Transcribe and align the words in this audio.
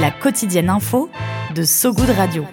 La 0.00 0.10
quotidienne 0.12 0.70
info 0.70 1.10
de 1.54 1.64
So 1.64 1.92
Good 1.92 2.10
Radio. 2.10 2.44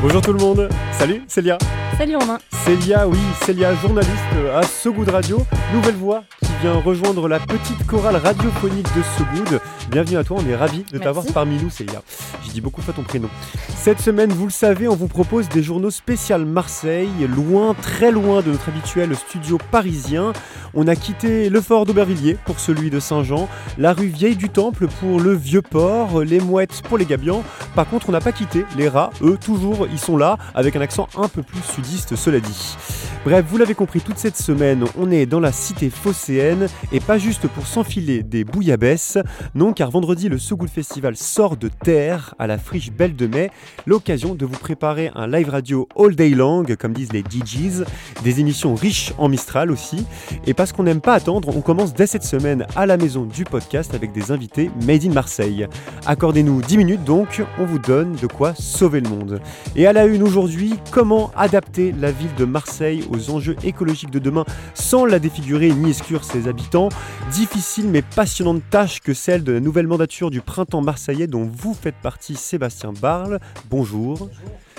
Bonjour 0.00 0.20
tout 0.20 0.32
le 0.32 0.38
monde. 0.38 0.68
Salut, 0.98 1.22
Célia. 1.28 1.58
Salut 1.96 2.16
Romain. 2.16 2.38
Célia, 2.64 3.06
oui, 3.06 3.18
Célia, 3.44 3.74
journaliste 3.74 4.12
à 4.52 4.62
So 4.62 4.92
Good 4.92 5.10
Radio. 5.10 5.38
Nouvelle 5.72 5.94
voix 5.94 6.24
vient 6.60 6.74
rejoindre 6.74 7.26
la 7.26 7.38
petite 7.38 7.86
chorale 7.86 8.16
radiophonique 8.16 8.86
de 8.94 9.02
So 9.02 9.24
Good. 9.34 9.60
Bienvenue 9.90 10.18
à 10.18 10.24
toi, 10.24 10.38
on 10.40 10.46
est 10.46 10.54
ravis 10.54 10.84
de 10.92 10.98
t'avoir 10.98 11.24
parmi 11.32 11.56
nous, 11.56 11.70
Célia. 11.70 12.02
Je 12.44 12.50
dis 12.50 12.60
beaucoup 12.60 12.82
fois 12.82 12.92
ton 12.92 13.02
prénom. 13.02 13.28
Cette 13.76 14.00
semaine, 14.00 14.30
vous 14.30 14.44
le 14.44 14.50
savez, 14.50 14.86
on 14.86 14.94
vous 14.94 15.08
propose 15.08 15.48
des 15.48 15.62
journaux 15.62 15.90
spéciaux 15.90 16.38
Marseille, 16.38 17.08
loin, 17.34 17.74
très 17.74 18.12
loin 18.12 18.42
de 18.42 18.50
notre 18.50 18.68
habituel 18.68 19.16
studio 19.16 19.58
parisien. 19.70 20.32
On 20.74 20.86
a 20.86 20.96
quitté 20.96 21.48
le 21.48 21.60
fort 21.62 21.86
d'Aubervilliers 21.86 22.36
pour 22.44 22.60
celui 22.60 22.90
de 22.90 23.00
Saint-Jean, 23.00 23.48
la 23.78 23.94
rue 23.94 24.06
Vieille 24.06 24.36
du 24.36 24.50
Temple 24.50 24.86
pour 25.00 25.18
le 25.18 25.34
Vieux 25.34 25.62
Port, 25.62 26.20
les 26.20 26.40
Mouettes 26.40 26.82
pour 26.88 26.98
les 26.98 27.06
Gabians. 27.06 27.42
Par 27.74 27.88
contre, 27.88 28.10
on 28.10 28.12
n'a 28.12 28.20
pas 28.20 28.32
quitté 28.32 28.66
les 28.76 28.88
rats, 28.88 29.10
eux, 29.22 29.38
toujours, 29.42 29.88
ils 29.90 29.98
sont 29.98 30.16
là, 30.16 30.36
avec 30.54 30.76
un 30.76 30.80
accent 30.82 31.08
un 31.16 31.28
peu 31.28 31.42
plus 31.42 31.62
sudiste, 31.62 32.16
cela 32.16 32.38
dit. 32.38 32.76
Bref, 33.24 33.44
vous 33.48 33.58
l'avez 33.58 33.74
compris, 33.74 34.00
toute 34.00 34.18
cette 34.18 34.36
semaine, 34.36 34.84
on 34.98 35.10
est 35.10 35.26
dans 35.26 35.40
la 35.40 35.52
cité 35.52 35.90
phocéenne 35.90 36.49
et 36.92 37.00
pas 37.00 37.18
juste 37.18 37.48
pour 37.48 37.66
s'enfiler 37.66 38.22
des 38.22 38.44
bouillabaisse. 38.44 39.18
Non, 39.54 39.72
car 39.72 39.90
vendredi, 39.90 40.28
le 40.28 40.38
So 40.38 40.56
Festival 40.72 41.16
sort 41.16 41.56
de 41.56 41.68
terre 41.68 42.34
à 42.38 42.46
la 42.46 42.58
friche 42.58 42.92
Belle 42.92 43.16
de 43.16 43.26
Mai. 43.26 43.50
L'occasion 43.86 44.34
de 44.34 44.44
vous 44.44 44.58
préparer 44.58 45.10
un 45.14 45.26
live 45.26 45.48
radio 45.48 45.88
all 45.98 46.14
day 46.14 46.30
long, 46.30 46.64
comme 46.78 46.92
disent 46.92 47.12
les 47.12 47.22
DJs, 47.22 47.84
des 48.22 48.40
émissions 48.40 48.74
riches 48.74 49.12
en 49.18 49.28
Mistral 49.28 49.70
aussi. 49.70 50.04
Et 50.46 50.54
parce 50.54 50.72
qu'on 50.72 50.82
n'aime 50.82 51.00
pas 51.00 51.14
attendre, 51.14 51.54
on 51.56 51.60
commence 51.60 51.94
dès 51.94 52.06
cette 52.06 52.24
semaine 52.24 52.66
à 52.76 52.86
la 52.86 52.96
maison 52.96 53.24
du 53.24 53.44
podcast 53.44 53.94
avec 53.94 54.12
des 54.12 54.30
invités 54.30 54.70
made 54.86 55.04
in 55.04 55.12
Marseille. 55.12 55.66
Accordez-nous 56.06 56.62
10 56.62 56.78
minutes 56.78 57.04
donc, 57.04 57.42
on 57.58 57.64
vous 57.64 57.78
donne 57.78 58.16
de 58.16 58.26
quoi 58.26 58.54
sauver 58.54 59.00
le 59.00 59.08
monde. 59.08 59.40
Et 59.76 59.86
à 59.86 59.92
la 59.92 60.06
une 60.06 60.22
aujourd'hui, 60.22 60.74
comment 60.90 61.30
adapter 61.36 61.92
la 61.98 62.12
ville 62.12 62.34
de 62.36 62.44
Marseille 62.44 63.04
aux 63.10 63.30
enjeux 63.30 63.56
écologiques 63.64 64.10
de 64.10 64.18
demain 64.18 64.44
sans 64.74 65.04
la 65.04 65.18
défigurer 65.18 65.70
ni 65.70 65.90
exclure 65.90 66.24
ses 66.24 66.39
habitants. 66.48 66.88
Difficile 67.32 67.88
mais 67.88 68.02
passionnante 68.02 68.62
tâche 68.70 69.00
que 69.00 69.14
celle 69.14 69.44
de 69.44 69.52
la 69.52 69.60
nouvelle 69.60 69.86
mandature 69.86 70.30
du 70.30 70.40
printemps 70.40 70.82
marseillais 70.82 71.26
dont 71.26 71.44
vous 71.44 71.74
faites 71.74 71.96
partie 71.96 72.36
Sébastien 72.36 72.92
Barle. 72.92 73.40
Bonjour. 73.70 74.28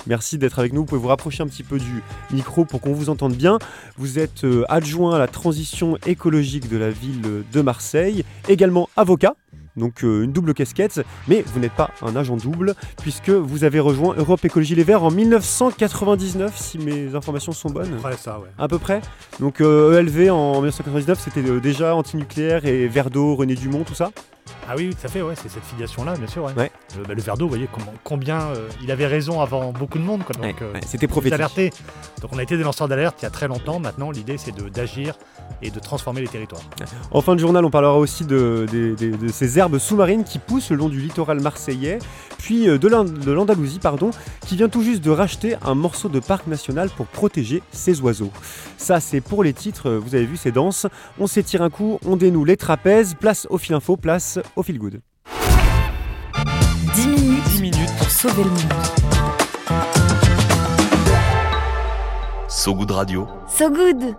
Merci 0.07 0.37
d'être 0.37 0.59
avec 0.59 0.73
nous. 0.73 0.81
Vous 0.81 0.87
pouvez 0.87 1.01
vous 1.01 1.07
rapprocher 1.07 1.43
un 1.43 1.47
petit 1.47 1.63
peu 1.63 1.77
du 1.77 2.03
micro 2.31 2.65
pour 2.65 2.81
qu'on 2.81 2.93
vous 2.93 3.09
entende 3.09 3.33
bien. 3.33 3.59
Vous 3.97 4.19
êtes 4.19 4.43
euh, 4.43 4.65
adjoint 4.69 5.15
à 5.15 5.19
la 5.19 5.27
transition 5.27 5.97
écologique 6.05 6.69
de 6.69 6.77
la 6.77 6.89
ville 6.89 7.21
de 7.51 7.61
Marseille, 7.61 8.25
également 8.47 8.89
avocat 8.97 9.35
donc 9.81 10.03
euh, 10.03 10.23
une 10.23 10.31
double 10.31 10.53
casquette, 10.53 11.01
mais 11.27 11.43
vous 11.47 11.59
n'êtes 11.59 11.73
pas 11.73 11.89
un 12.03 12.15
agent 12.15 12.37
double, 12.37 12.75
puisque 13.01 13.29
vous 13.29 13.63
avez 13.63 13.79
rejoint 13.79 14.13
Europe 14.15 14.45
Écologie 14.45 14.75
Les 14.75 14.83
Verts 14.83 15.03
en 15.03 15.11
1999, 15.11 16.55
si 16.55 16.77
mes 16.77 17.15
informations 17.15 17.51
sont 17.51 17.69
bonnes. 17.69 17.97
Ouais, 18.05 18.15
ça, 18.15 18.39
ouais. 18.39 18.49
À 18.59 18.67
peu 18.67 18.77
près. 18.77 19.01
Donc 19.39 19.59
ELV 19.59 19.65
euh, 19.65 20.27
e 20.27 20.31
en 20.31 20.53
1999, 20.61 21.19
c'était 21.19 21.41
euh, 21.41 21.59
déjà 21.59 21.95
antinucléaire 21.95 22.65
et 22.65 22.87
Verdo, 22.87 23.35
René 23.35 23.55
Dumont, 23.55 23.83
tout 23.83 23.95
ça 23.95 24.11
ah 24.67 24.73
oui, 24.77 24.89
tout 24.89 25.05
à 25.05 25.09
fait, 25.09 25.21
ouais, 25.21 25.33
c'est 25.35 25.49
cette 25.49 25.63
filiation-là, 25.63 26.15
bien 26.15 26.27
sûr. 26.27 26.43
Ouais. 26.43 26.53
Ouais. 26.55 26.71
Le, 26.97 27.03
bah, 27.03 27.13
le 27.13 27.21
Verdo, 27.21 27.45
vous 27.45 27.49
voyez 27.49 27.67
combien 28.03 28.49
il 28.83 28.91
avait 28.91 29.07
raison 29.07 29.41
avant 29.41 29.71
beaucoup 29.71 29.97
de 29.97 30.03
monde. 30.03 30.23
Quoi, 30.23 30.35
donc, 30.35 30.55
c'était 30.85 31.07
prophétique. 31.07 31.73
Donc 32.21 32.31
on 32.31 32.37
a 32.37 32.43
été 32.43 32.57
des 32.57 32.63
lanceurs 32.63 32.87
d'alerte 32.87 33.17
il 33.21 33.23
y 33.23 33.27
a 33.27 33.31
très 33.31 33.47
longtemps. 33.47 33.79
Maintenant, 33.79 34.11
l'idée, 34.11 34.37
c'est 34.37 34.55
d'agir 34.71 35.15
et 35.61 35.69
de 35.69 35.79
transformer 35.79 36.21
les 36.21 36.27
territoires. 36.27 36.63
En 37.11 37.21
fin 37.21 37.35
de 37.35 37.39
journal, 37.39 37.63
on 37.65 37.69
parlera 37.69 37.97
aussi 37.97 38.25
de, 38.25 38.65
ces 39.31 39.59
herbes 39.59 39.77
sous-marines 39.77 40.23
qui 40.23 40.39
poussent 40.39 40.71
le 40.71 40.77
long 40.77 40.89
du 40.89 40.99
littoral 40.99 41.39
marseillais, 41.41 41.99
puis 42.37 42.67
euh, 42.67 42.77
de 42.77 42.87
l'Andalousie, 43.31 43.79
pardon, 43.79 44.11
qui 44.45 44.55
vient 44.55 44.69
tout 44.69 44.81
juste 44.81 45.03
de 45.03 45.11
racheter 45.11 45.55
un 45.63 45.75
morceau 45.75 46.09
de 46.09 46.19
parc 46.19 46.47
national 46.47 46.89
pour 46.89 47.05
protéger 47.05 47.61
ses 47.71 48.01
oiseaux. 48.01 48.31
Ça, 48.77 48.99
c'est 48.99 49.21
pour 49.21 49.43
les 49.43 49.53
titres, 49.53 49.91
vous 49.91 50.15
avez 50.15 50.25
vu, 50.25 50.37
c'est 50.37 50.51
dense. 50.51 50.87
On 51.19 51.27
s'étire 51.27 51.61
un 51.61 51.69
coup, 51.69 51.99
on 52.05 52.15
dénoue 52.15 52.45
les 52.45 52.57
trapèzes, 52.57 53.13
place 53.13 53.47
au 53.49 53.57
fil 53.57 53.75
info, 53.75 53.97
place 53.97 54.39
au 54.55 54.63
fil 54.63 54.79
good. 54.79 55.01
10 56.95 57.07
minutes, 57.07 57.43
10 57.45 57.61
minutes 57.61 57.95
pour 57.97 58.09
sauver 58.09 58.43
le 58.43 58.49
monde. 58.49 58.59
So 62.49 62.75
Good 62.75 62.91
Radio. 62.91 63.27
So 63.47 63.69
Good 63.69 64.15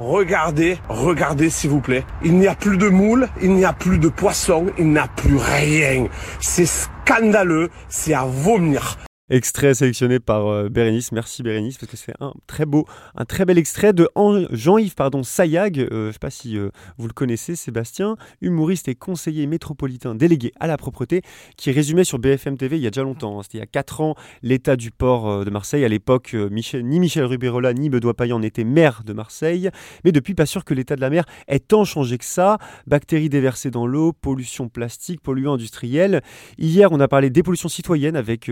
Regardez, 0.00 0.78
regardez 0.88 1.50
s'il 1.50 1.68
vous 1.68 1.82
plaît. 1.82 2.06
Il 2.24 2.38
n'y 2.38 2.46
a 2.46 2.54
plus 2.54 2.78
de 2.78 2.88
moules, 2.88 3.28
il 3.42 3.52
n'y 3.52 3.66
a 3.66 3.74
plus 3.74 3.98
de 3.98 4.08
poissons, 4.08 4.68
il 4.78 4.92
n'y 4.92 4.98
a 4.98 5.06
plus 5.08 5.36
rien. 5.36 6.06
C'est 6.40 6.64
scandaleux, 6.64 7.68
c'est 7.90 8.14
à 8.14 8.24
vomir. 8.24 8.96
Extrait 9.32 9.74
sélectionné 9.74 10.18
par 10.18 10.48
euh, 10.48 10.68
Bérénice. 10.68 11.12
Merci 11.12 11.44
Bérénice 11.44 11.78
parce 11.78 11.92
que 11.92 11.96
c'est 11.96 12.14
un 12.18 12.34
très 12.48 12.66
beau, 12.66 12.84
un 13.14 13.24
très 13.24 13.44
bel 13.44 13.58
extrait 13.58 13.92
de 13.92 14.08
Jean-Yves 14.50 14.96
pardon 14.96 15.22
Sayag. 15.22 15.78
Euh, 15.78 15.88
je 15.90 16.06
ne 16.08 16.12
sais 16.12 16.18
pas 16.18 16.30
si 16.30 16.58
euh, 16.58 16.70
vous 16.98 17.06
le 17.06 17.12
connaissez, 17.12 17.54
Sébastien, 17.54 18.16
humoriste 18.40 18.88
et 18.88 18.96
conseiller 18.96 19.46
métropolitain 19.46 20.16
délégué 20.16 20.52
à 20.58 20.66
la 20.66 20.76
propreté, 20.76 21.22
qui 21.56 21.70
résumait 21.70 22.02
sur 22.02 22.18
BFM 22.18 22.56
TV 22.56 22.76
il 22.76 22.82
y 22.82 22.88
a 22.88 22.90
déjà 22.90 23.04
longtemps. 23.04 23.38
Hein. 23.38 23.44
C'était 23.44 23.58
il 23.58 23.60
y 23.60 23.62
a 23.62 23.66
4 23.66 24.00
ans 24.00 24.16
l'état 24.42 24.74
du 24.74 24.90
port 24.90 25.44
de 25.44 25.50
Marseille. 25.50 25.84
À 25.84 25.88
l'époque, 25.88 26.34
ni 26.34 26.98
Michel 26.98 27.24
Rubirola 27.24 27.72
ni 27.72 27.88
Benoît 27.88 28.14
Payan 28.14 28.40
n'étaient 28.40 28.64
maire 28.64 29.02
de 29.06 29.12
Marseille. 29.12 29.70
Mais 30.04 30.10
depuis, 30.10 30.34
pas 30.34 30.46
sûr 30.46 30.64
que 30.64 30.74
l'état 30.74 30.96
de 30.96 31.00
la 31.00 31.10
mer 31.10 31.24
ait 31.46 31.60
tant 31.60 31.84
changé 31.84 32.18
que 32.18 32.24
ça. 32.24 32.58
Bactéries 32.88 33.28
déversées 33.28 33.70
dans 33.70 33.86
l'eau, 33.86 34.12
pollution 34.12 34.68
plastique, 34.68 35.20
polluants 35.20 35.54
industriels. 35.54 36.20
Hier, 36.58 36.90
on 36.90 36.98
a 36.98 37.06
parlé 37.06 37.30
dépollution 37.30 37.68
citoyenne 37.68 38.16
avec 38.16 38.50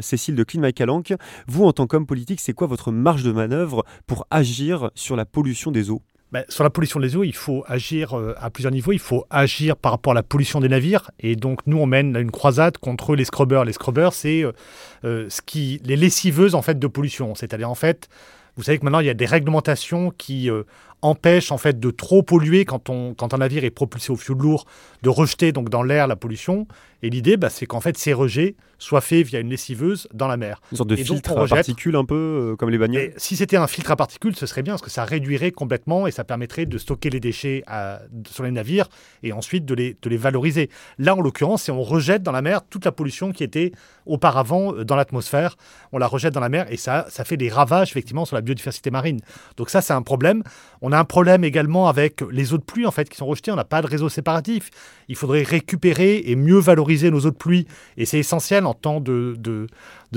Cécile 0.00 0.34
de 0.34 0.44
Clean 0.44 0.62
My 0.62 0.72
Calanque, 0.72 1.14
vous 1.46 1.64
en 1.64 1.72
tant 1.72 1.86
qu'homme 1.86 2.06
politique, 2.06 2.40
c'est 2.40 2.52
quoi 2.52 2.66
votre 2.66 2.90
marge 2.90 3.22
de 3.22 3.32
manœuvre 3.32 3.84
pour 4.06 4.26
agir 4.30 4.90
sur 4.94 5.16
la 5.16 5.24
pollution 5.24 5.70
des 5.70 5.90
eaux? 5.90 6.02
Ben, 6.32 6.44
sur 6.48 6.62
la 6.62 6.70
pollution 6.70 7.00
des 7.00 7.16
eaux, 7.16 7.24
il 7.24 7.34
faut 7.34 7.64
agir 7.66 8.16
euh, 8.16 8.34
à 8.38 8.50
plusieurs 8.50 8.72
niveaux. 8.72 8.92
Il 8.92 9.00
faut 9.00 9.24
agir 9.30 9.76
par 9.76 9.90
rapport 9.90 10.12
à 10.12 10.14
la 10.14 10.22
pollution 10.22 10.60
des 10.60 10.68
navires. 10.68 11.10
Et 11.18 11.34
donc, 11.34 11.60
nous, 11.66 11.78
on 11.78 11.86
mène 11.86 12.16
une 12.16 12.30
croisade 12.30 12.78
contre 12.78 13.16
les 13.16 13.24
scrubbers. 13.24 13.64
Les 13.64 13.72
scrubbers, 13.72 14.12
c'est 14.12 14.44
euh, 14.44 14.52
euh, 15.04 15.26
ce 15.28 15.42
qui, 15.42 15.80
les 15.84 15.96
lessiveuses 15.96 16.54
en 16.54 16.62
fait, 16.62 16.78
de 16.78 16.86
pollution. 16.86 17.34
C'est-à-dire, 17.34 17.68
en 17.68 17.74
fait, 17.74 18.08
vous 18.56 18.62
savez 18.62 18.78
que 18.78 18.84
maintenant, 18.84 19.00
il 19.00 19.06
y 19.06 19.10
a 19.10 19.14
des 19.14 19.26
réglementations 19.26 20.12
qui 20.16 20.50
empêchent 21.02 21.52
en 21.52 21.58
fait, 21.58 21.78
de 21.80 21.90
trop 21.90 22.22
polluer 22.22 22.64
quand, 22.64 22.90
on, 22.90 23.14
quand 23.14 23.34
un 23.34 23.38
navire 23.38 23.64
est 23.64 23.70
propulsé 23.70 24.12
au 24.12 24.16
fioul 24.16 24.38
lourd, 24.38 24.66
de 25.02 25.08
rejeter 25.08 25.52
donc 25.52 25.68
dans 25.68 25.82
l'air 25.82 26.06
la 26.06 26.16
pollution. 26.16 26.66
Et 27.02 27.08
l'idée, 27.08 27.36
bah, 27.36 27.48
c'est 27.48 27.66
qu'en 27.66 27.80
fait, 27.80 27.96
ces 27.96 28.12
rejets 28.12 28.56
soient 28.78 29.00
faits 29.00 29.26
via 29.26 29.40
une 29.40 29.48
lessiveuse 29.48 30.08
dans 30.12 30.28
la 30.28 30.36
mer. 30.36 30.60
Une 30.72 30.76
sorte 30.76 30.90
de 30.90 30.96
filtre 30.96 31.38
à 31.38 31.46
particules 31.46 31.96
un 31.96 32.04
peu 32.04 32.14
euh, 32.14 32.56
comme 32.56 32.70
les 32.70 32.78
bagnoles. 32.78 33.12
si 33.16 33.36
c'était 33.36 33.56
un 33.56 33.66
filtre 33.66 33.90
à 33.90 33.96
particules, 33.96 34.36
ce 34.36 34.46
serait 34.46 34.62
bien 34.62 34.74
parce 34.74 34.82
que 34.82 34.90
ça 34.90 35.04
réduirait 35.04 35.50
complètement 35.50 36.06
et 36.06 36.10
ça 36.10 36.24
permettrait 36.24 36.66
de 36.66 36.78
stocker 36.78 37.10
les 37.10 37.20
déchets 37.20 37.62
sur 38.30 38.44
les 38.44 38.50
navires 38.50 38.88
et 39.22 39.32
ensuite 39.32 39.64
de 39.64 39.74
les, 39.74 39.96
de 40.00 40.10
les 40.10 40.16
valoriser. 40.16 40.70
Là, 40.98 41.14
en 41.14 41.20
l'occurrence, 41.20 41.68
on 41.68 41.82
rejette 41.82 42.22
dans 42.22 42.32
la 42.32 42.42
mer 42.42 42.62
toute 42.68 42.84
la 42.84 42.92
pollution 42.92 43.32
qui 43.32 43.44
était 43.44 43.72
auparavant 44.06 44.74
euh, 44.74 44.84
dans 44.84 44.96
l'atmosphère, 44.96 45.56
on 45.92 45.98
la 45.98 46.06
rejette 46.06 46.34
dans 46.34 46.40
la 46.40 46.48
mer 46.48 46.66
et 46.70 46.76
ça, 46.76 47.06
ça 47.10 47.24
fait 47.24 47.36
des 47.36 47.48
ravages 47.48 47.90
effectivement 47.90 48.24
sur 48.24 48.36
la 48.36 48.42
biodiversité 48.42 48.90
marine. 48.90 49.20
Donc 49.56 49.70
ça, 49.70 49.80
c'est 49.82 49.92
un 49.92 50.02
problème. 50.02 50.42
On 50.80 50.89
a 50.92 50.98
un 50.98 51.04
problème 51.04 51.44
également 51.44 51.88
avec 51.88 52.22
les 52.30 52.54
eaux 52.54 52.58
de 52.58 52.62
pluie 52.62 52.86
en 52.86 52.90
fait 52.90 53.08
qui 53.08 53.16
sont 53.16 53.26
rejetées. 53.26 53.50
On 53.50 53.56
n'a 53.56 53.64
pas 53.64 53.82
de 53.82 53.86
réseau 53.86 54.08
séparatif. 54.08 54.70
Il 55.08 55.16
faudrait 55.16 55.42
récupérer 55.42 56.22
et 56.26 56.36
mieux 56.36 56.58
valoriser 56.58 57.10
nos 57.10 57.20
eaux 57.20 57.30
de 57.30 57.36
pluie. 57.36 57.66
Et 57.96 58.06
c'est 58.06 58.18
essentiel 58.18 58.66
en 58.66 58.74
temps 58.74 59.00
de, 59.00 59.34
de 59.38 59.66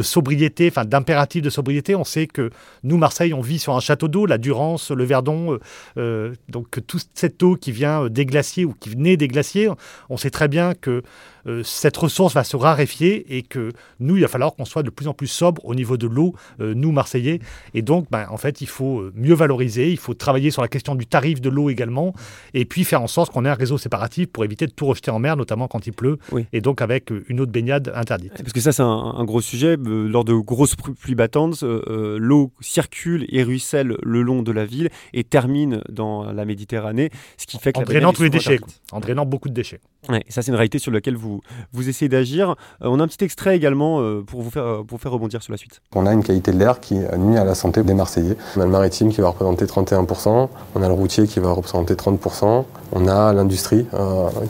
sobriété, 0.01 0.68
enfin 0.69 0.86
d'impératif 0.86 1.42
de 1.42 1.50
sobriété. 1.50 1.95
On 1.95 2.04
sait 2.04 2.28
que 2.28 2.50
nous, 2.84 2.98
Marseille, 2.98 3.34
on 3.34 3.42
vit 3.42 3.60
sur 3.60 3.75
un 3.75 3.80
château 3.80 4.07
d'eau, 4.07 4.25
la 4.25 4.38
Durance, 4.38 4.92
le 4.92 5.04
Verdon, 5.04 5.54
euh, 5.54 5.60
euh, 5.98 6.34
donc 6.50 6.86
toute 6.88 7.06
cette 7.13 7.42
eau 7.44 7.56
qui 7.56 7.72
vient 7.72 8.10
des 8.10 8.25
glaciers 8.25 8.66
ou 8.66 8.74
qui 8.74 8.90
venait 8.90 9.18
des 9.18 9.28
glaciers, 9.28 9.69
on 10.10 10.18
sait 10.18 10.30
très 10.30 10.48
bien 10.48 10.74
que 10.74 11.04
euh, 11.45 11.62
cette 11.63 11.98
ressource 11.98 12.34
va 12.34 12.44
se 12.44 12.56
raréfier 12.56 13.38
et 13.38 13.44
que 13.44 13.72
nous, 14.00 14.16
il 14.16 14.22
va 14.22 14.28
falloir 14.28 14.56
qu'on 14.56 14.66
soit 14.66 14.84
de 14.84 14.90
plus 14.90 15.07
en 15.07 15.13
plus 15.13 15.28
sobre 15.28 15.66
au 15.66 15.75
niveau 15.75 15.98
de 15.98 16.07
l'eau, 16.07 16.36
nous, 16.60 16.92
Marseillais. 16.92 17.39
Et 17.74 17.81
donc, 17.81 18.07
ben, 18.10 18.25
en 18.30 18.38
fait, 18.38 18.62
il 18.62 18.68
faut 18.68 19.10
mieux 19.16 19.34
valoriser, 19.34 19.92
il 19.92 19.98
faut 19.98 20.13
travailler 20.13 20.51
sur 20.51 20.62
la 20.62 20.68
question 20.68 20.96
du 20.96 21.06
tarif 21.06 21.42
de 21.42 21.50
l'eau 21.50 21.69
également, 21.69 22.13
et 22.54 22.66
puis 22.66 22.84
faire 22.84 23.01
en 23.01 23.07
sorte 23.07 23.31
qu'on 23.31 23.46
ait 23.46 23.50
un 23.50 23.56
réseau 23.56 23.78
séparatif 23.78 24.28
pour 24.28 24.46
éviter 24.46 24.68
de 24.68 24.72
tout 24.72 24.86
rejeter 24.86 25.12
en 25.12 25.19
mer, 25.19 25.36
notamment 25.36 25.68
quand 25.68 25.86
il 25.86 25.94
pleut, 25.94 26.18
et 26.54 26.62
donc 26.62 26.81
avec 26.81 27.12
une 27.28 27.42
eau 27.42 27.46
de 27.46 27.51
baignade 27.51 27.92
interdite. 27.96 28.34
Parce 28.38 28.54
que 28.54 28.62
ça, 28.62 28.72
c'est 28.72 28.84
un, 28.84 29.24
gros 29.25 29.42
sujet. 29.42 29.78
Euh, 29.85 30.07
lors 30.07 30.24
de 30.24 30.33
grosses 30.33 30.75
pluies 30.75 31.15
battantes, 31.15 31.63
euh, 31.63 31.81
euh, 31.88 32.18
l'eau 32.19 32.51
circule 32.59 33.25
et 33.30 33.44
ruisselle 33.44 33.95
le 34.01 34.21
long 34.21 34.41
de 34.41 34.51
la 34.51 34.65
ville 34.65 34.89
et 35.13 35.24
termine 35.24 35.81
dans 35.89 36.31
la 36.31 36.45
Méditerranée, 36.45 37.09
ce 37.38 37.45
qui 37.45 37.57
fait 37.57 37.74
que 37.74 37.80
en 37.80 37.83
drainant 37.83 38.13
tous 38.13 38.24
les 38.24 38.30
déchets, 38.30 38.59
en 38.91 39.00
drainant 39.00 39.25
beaucoup 39.25 39.50
de 39.50 39.53
déchets. 39.53 39.80
Ouais, 40.09 40.24
ça, 40.27 40.41
c'est 40.41 40.51
une 40.51 40.56
réalité 40.56 40.80
sur 40.80 40.91
laquelle 40.91 41.15
vous, 41.15 41.41
vous 41.71 41.88
essayez 41.88 42.09
d'agir. 42.09 42.56
on 42.81 43.00
a 43.00 43.03
un 43.03 43.07
petit 43.07 43.24
extrait 43.24 43.56
également 43.56 43.97
pour, 44.24 44.41
vous 44.41 44.51
faire, 44.51 44.83
pour 44.85 45.00
faire 45.00 45.12
rebondir 45.12 45.41
sur 45.41 45.53
la 45.53 45.57
suite. 45.57 45.81
On 45.95 46.06
a 46.06 46.13
une 46.13 46.24
qualité 46.24 46.51
de 46.51 46.57
l'air 46.57 46.79
qui 46.81 46.95
nuit 47.18 47.38
à 47.38 47.45
la 47.45 47.56
santé 47.56 47.83
des 47.83 47.94
Marseillais. 47.94 48.36
On 48.57 48.62
a 48.62 48.65
le 48.65 48.71
maritime 48.71 49.09
qui 49.09 49.21
va 49.21 49.29
représenter 49.29 49.65
31%, 49.65 50.50
on 50.75 50.81
a 50.81 50.88
le 50.88 50.94
routier 50.94 51.25
qui 51.25 51.39
va 51.39 51.51
représenter 51.51 51.94
30%, 51.94 52.65
on 52.91 53.07
a 53.07 53.33
l'industrie 53.33 53.86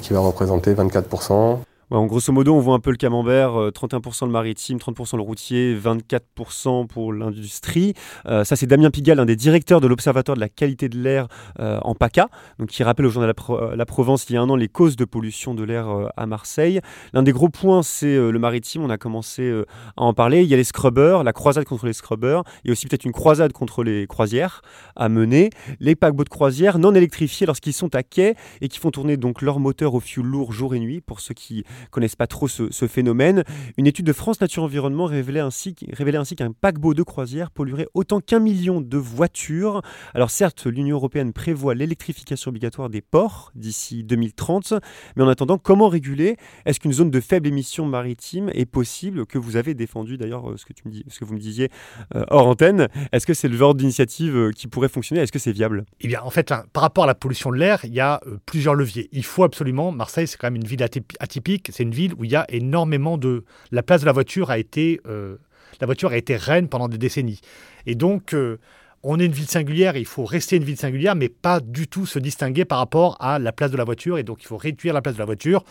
qui 0.02 0.14
va 0.14 0.20
représenter 0.20 0.74
24% 0.74 1.60
en 1.90 2.06
grosso 2.06 2.32
modo, 2.34 2.56
on 2.56 2.60
voit 2.60 2.76
un 2.76 2.80
peu 2.80 2.92
le 2.92 2.98
camembert, 2.98 3.52
31% 3.52 4.24
euh, 4.24 4.26
le 4.28 4.32
maritime, 4.32 4.78
30% 4.78 5.18
le 5.18 5.22
routier, 5.22 5.78
24% 5.78 6.88
pour 6.88 7.14
l'industrie. 7.14 7.94
Euh, 8.26 8.44
ça, 8.44 8.56
c'est 8.56 8.66
Damien 8.66 8.90
Pigalle, 8.90 9.20
un 9.20 9.26
des 9.26 9.36
directeurs 9.36 9.82
de 9.82 9.88
l'Observatoire 9.88 10.36
de 10.36 10.42
la 10.42 10.50
qualité 10.50 10.90
de 10.90 10.98
l'air 10.98 11.28
euh, 11.60 11.80
en 11.84 11.94
PACA, 11.96 12.30
donc 12.60 12.70
qui 12.70 12.84
rappelle 12.84 13.06
au 13.06 13.10
journal 13.10 13.34
la, 13.76 13.86
Provence 13.86 14.26
il 14.30 14.34
y 14.34 14.38
a 14.38 14.42
un 14.42 14.50
an 14.50 14.56
les 14.56 14.70
causes 14.70 14.96
de 14.96 15.06
pollution 15.06 15.54
de 15.54 15.64
l'air 15.64 15.88
à 16.16 16.26
Marseille. 16.26 16.80
L'un 17.14 17.22
des 17.22 17.32
gros 17.32 17.50
points, 17.50 17.84
c'est 17.84 18.16
le 18.16 18.40
maritime. 18.40 18.84
On 18.84 18.90
a 18.90 18.98
commencé 18.98 19.52
à 19.98 20.02
en 20.02 20.14
parler. 20.14 20.42
Il 20.42 20.50
y 20.50 20.54
a 20.54 20.58
les 20.58 20.64
scrubbers, 20.64 21.24
la 21.24 21.34
croisade 21.34 21.66
contre 21.66 21.86
les 21.86 21.94
scrubbers. 21.94 22.44
Il 22.64 22.70
y 22.70 22.72
a 22.72 22.74
aussi 22.74 22.88
peut-être 22.88 23.06
une 23.06 23.12
croisade 23.12 23.52
contre 23.52 23.84
les 23.84 24.08
croisières 24.08 24.62
à 24.96 25.10
mener. 25.10 25.50
Les 25.80 25.96
paquebots 25.96 26.24
de 26.24 26.30
croisière 26.30 26.80
non 26.80 26.96
électrifiés 26.96 27.46
lorsqu'ils 27.46 27.74
sont 27.74 27.94
à 27.94 28.04
quai 28.04 28.36
et 28.62 28.68
qui 28.68 28.80
font 28.80 28.92
tourner 28.92 29.18
donc 29.18 29.42
leur 29.42 29.60
moteur 29.60 29.94
au 29.94 30.00
fioul 30.00 30.26
lourd 30.26 30.52
jour 30.52 30.74
et 30.76 30.80
nuit 30.80 31.02
pour 31.02 31.20
ceux 31.20 31.34
qui 31.34 31.66
connaissent 31.92 32.16
pas 32.16 32.28
trop 32.28 32.48
ce, 32.48 32.70
phénomène. 32.88 33.44
Une 33.78 33.88
étude 33.88 34.06
de 34.06 34.14
France 34.14 34.42
Nature 34.42 34.64
Environnement 34.64 35.06
révélait 35.06 35.40
ainsi, 35.40 35.76
révélait 35.94 36.18
ainsi 36.18 36.36
qu'un 36.36 36.52
paquebot 36.52 36.94
de 36.94 37.04
croisière 37.04 37.50
polluerait 37.50 37.88
autant 37.94 38.20
qu'un 38.20 38.40
million 38.40 38.82
de 38.82 38.98
voitures. 38.98 39.82
Alors 40.14 40.30
certes, 40.30 40.66
l'Union 40.66 40.98
européenne 40.98 41.34
prévoit 41.34 41.76
l'électrification 41.76 42.50
obligatoire 42.50 42.90
des 42.90 43.02
ports 43.02 43.52
d'ici 43.56 44.04
2030, 44.04 44.74
mais 45.16 45.24
en 45.24 45.28
attendant, 45.28 45.58
comment 45.58 45.88
réguler? 45.88 46.38
Est-ce 46.66 46.80
qu'une 46.80 46.94
zone 46.94 47.12
de 47.12 47.20
faible 47.20 47.48
émission 47.48 47.86
maritime 47.86 48.50
est 48.54 48.66
possible? 48.66 49.26
Que 49.26 49.38
vous 49.38 49.56
avez 49.56 49.74
défendu 49.74 50.18
d'ailleurs, 50.18 50.52
euh, 50.52 50.58
ce 50.58 50.66
que, 50.66 50.74
ce 51.08 51.20
que 51.20 51.26
vous 51.26 51.34
me 51.34 51.40
disiez 51.40 51.70
euh, 52.16 52.24
hors 52.30 52.48
antenne. 52.48 52.88
Est-ce 53.12 53.26
que 53.26 53.34
c'est 53.34 53.48
le 53.48 53.58
genre 53.58 53.76
d'initiative 53.76 54.36
euh, 54.36 54.52
qui 54.52 54.68
pourrait 54.68 54.90
fonctionner? 54.90 55.22
Est-ce 55.22 55.32
que 55.32 55.40
c'est 55.40 55.52
viable? 55.52 55.86
Eh 56.02 56.08
bien, 56.08 56.22
en 56.22 56.30
fait, 56.30 56.52
hein, 56.52 56.66
par 56.74 56.84
rapport 56.84 57.06
à 57.06 57.08
la 57.08 57.16
pollution 57.16 57.52
de 57.52 57.58
l'air, 57.58 57.86
il 57.86 57.94
y 57.94 58.00
a 58.00 58.22
plusieurs 58.46 58.76
leviers. 58.76 59.10
Il 59.12 59.24
faut 59.24 59.44
absolument, 59.44 59.92
Marseille, 59.92 60.28
c'est 60.28 60.38
quand 60.38 60.48
même 60.48 60.56
une 60.56 60.68
ville 60.68 60.84
atypique, 61.20 61.63
c'est 61.72 61.84
une 61.84 61.92
ville 61.92 62.14
où 62.18 62.24
il 62.24 62.32
y 62.32 62.36
a 62.36 62.46
énormément 62.50 63.18
de... 63.18 63.44
La 63.72 63.84
place 63.84 64.02
de 64.02 64.06
la 64.06 64.12
voiture 64.12 64.50
a 64.52 64.58
été... 64.58 65.00
Euh, 65.06 65.38
la 65.82 65.86
voiture 65.86 66.12
a 66.12 66.18
été 66.18 66.36
reine 66.36 66.68
pendant 66.68 66.88
des 66.88 66.98
décennies. 66.98 67.42
Et 67.86 67.96
donc, 67.96 68.34
euh, 68.34 68.58
on 69.04 69.20
est 69.20 69.26
une 69.26 69.32
ville 69.32 69.48
singulière 69.48 69.98
il 69.98 70.06
faut 70.06 70.24
rester 70.24 70.56
une 70.56 70.64
ville 70.64 70.78
singulière, 70.78 71.16
mais 71.16 71.30
pas 71.30 71.60
du 71.60 71.88
tout 71.88 72.06
se 72.06 72.20
distinguer 72.20 72.64
par 72.64 72.78
rapport 72.78 73.18
à 73.20 73.38
la 73.38 73.52
place 73.52 73.72
de 73.72 73.78
la 73.78 73.84
voiture. 73.84 74.18
Et 74.18 74.24
donc, 74.24 74.44
il 74.44 74.48
faut 74.48 74.58
réduire 74.58 74.94
la 74.94 75.02
place 75.02 75.16
de 75.16 75.20
la 75.20 75.26
voiture. 75.26 75.64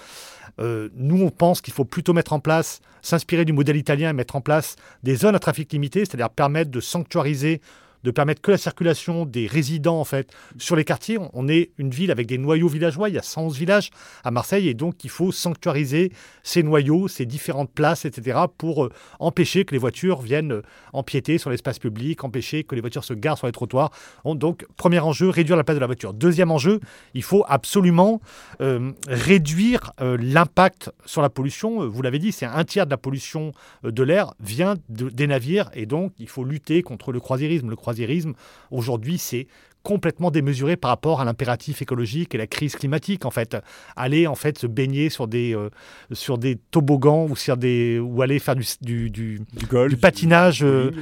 Euh, 0.61 0.91
nous, 0.95 1.23
on 1.23 1.31
pense 1.31 1.61
qu'il 1.61 1.73
faut 1.73 1.85
plutôt 1.85 2.13
mettre 2.13 2.33
en 2.33 2.41
place, 2.41 2.81
s'inspirer 3.01 3.45
du 3.45 3.53
modèle 3.53 3.77
italien 3.77 4.11
et 4.11 4.13
mettre 4.13 4.37
en 4.37 4.41
place 4.41 4.77
des 5.03 5.15
zones 5.15 5.35
à 5.35 5.39
trafic 5.39 5.73
limité, 5.73 6.01
c'est-à-dire 6.01 6.31
permettre 6.31 6.71
de 6.71 6.81
sanctuariser 6.81 7.61
de 8.05 8.11
permettre 8.11 8.41
que 8.41 8.51
la 8.51 8.59
circulation 8.59 9.27
des 9.27 9.47
résidents 9.47 10.01
en 10.01 10.05
fait 10.05 10.33
sur 10.59 10.77
les 10.77 10.85
quartiers. 10.85 11.19
On 11.33 11.49
est 11.49 11.71
une 11.79 11.91
ville 11.91 12.11
avec 12.11 12.27
des 12.27 12.39
noyaux 12.39 12.69
villageois, 12.69 13.09
il 13.09 13.15
y 13.15 13.19
a 13.19 13.23
111 13.23 13.57
villages 13.59 13.91
à 14.25 14.31
Marseille 14.31 14.69
et 14.69 14.75
donc 14.75 15.05
il 15.05 15.11
faut 15.11 15.33
sanctuariser 15.33 16.13
ces 16.43 16.63
noyaux, 16.63 17.09
ces 17.09 17.27
différentes 17.27 17.71
places, 17.71 18.05
etc. 18.05 18.41
pour 18.59 18.85
euh, 18.85 18.93
empêcher 19.19 19.65
que 19.65 19.73
les 19.73 19.79
voitures 19.79 20.21
viennent 20.21 20.53
euh, 20.53 20.63
empiéter 20.93 21.39
sur 21.39 21.51
l'espace 21.51 21.79
public, 21.79 22.25
empêcher 22.25 22.65
que 22.65 22.75
les 22.75 22.81
voitures 22.81 23.05
se 23.05 23.15
garent 23.15 23.39
sur 23.39 23.47
les 23.47 23.53
trottoirs. 23.53 23.91
Donc 24.25 24.67
premier 24.77 24.99
enjeu, 24.99 25.29
réduire 25.29 25.57
la 25.57 25.65
place 25.65 25.77
de 25.77 25.81
la 25.81 25.87
voiture. 25.87 26.13
Deuxième 26.13 26.51
enjeu, 26.51 26.81
il 27.15 27.23
faut 27.23 27.45
absolument 27.49 28.21
euh, 28.61 28.93
réduire 29.09 29.93
l'impact 30.01 30.91
sur 31.07 31.23
la 31.23 31.31
pollution. 31.31 31.89
Vous 31.89 32.03
l'avez 32.03 32.19
dit, 32.19 32.33
c'est 32.33 32.47
un 32.47 32.65
tiers 32.65 32.87
de 32.87 32.91
la 32.91 32.97
pollution 32.97 33.53
de 33.83 34.03
l'air 34.03 34.35
vient 34.41 34.75
des 34.89 35.27
navires 35.27 35.71
et 35.75 35.87
donc 35.87 36.13
il 36.19 36.29
faut 36.29 36.45
lutter 36.45 36.83
contre 36.83 37.13
le 37.13 37.21
croisiérisme. 37.21 37.71
Le 37.71 37.77
aujourd'hui, 38.71 39.19
c'est 39.19 39.47
complètement 39.83 40.31
démesuré 40.31 40.77
par 40.77 40.91
rapport 40.91 41.21
à 41.21 41.25
l'impératif 41.25 41.83
écologique 41.83 42.35
et 42.35 42.39
la 42.39 42.47
crise 42.47 42.77
climatique 42.77 43.25
en 43.25 43.31
fait. 43.31 43.57
Aller 43.97 44.27
en 44.27 44.35
fait 44.35 44.59
se 44.59 44.67
baigner 44.67 45.11
sur 45.11 45.27
des 45.27 45.55
euh, 45.55 45.71
sur 46.13 46.39
des 46.39 46.57
toboggans 46.71 47.27
ou 47.29 47.37
sur 47.37 47.57
des 47.57 47.99
ou 47.99 48.23
aller 48.23 48.39
faire 48.39 48.57
du 48.57 48.65
du, 48.81 49.11
du, 49.11 49.41
du, 49.55 49.97
patinage 49.97 50.63
euh, 50.63 50.93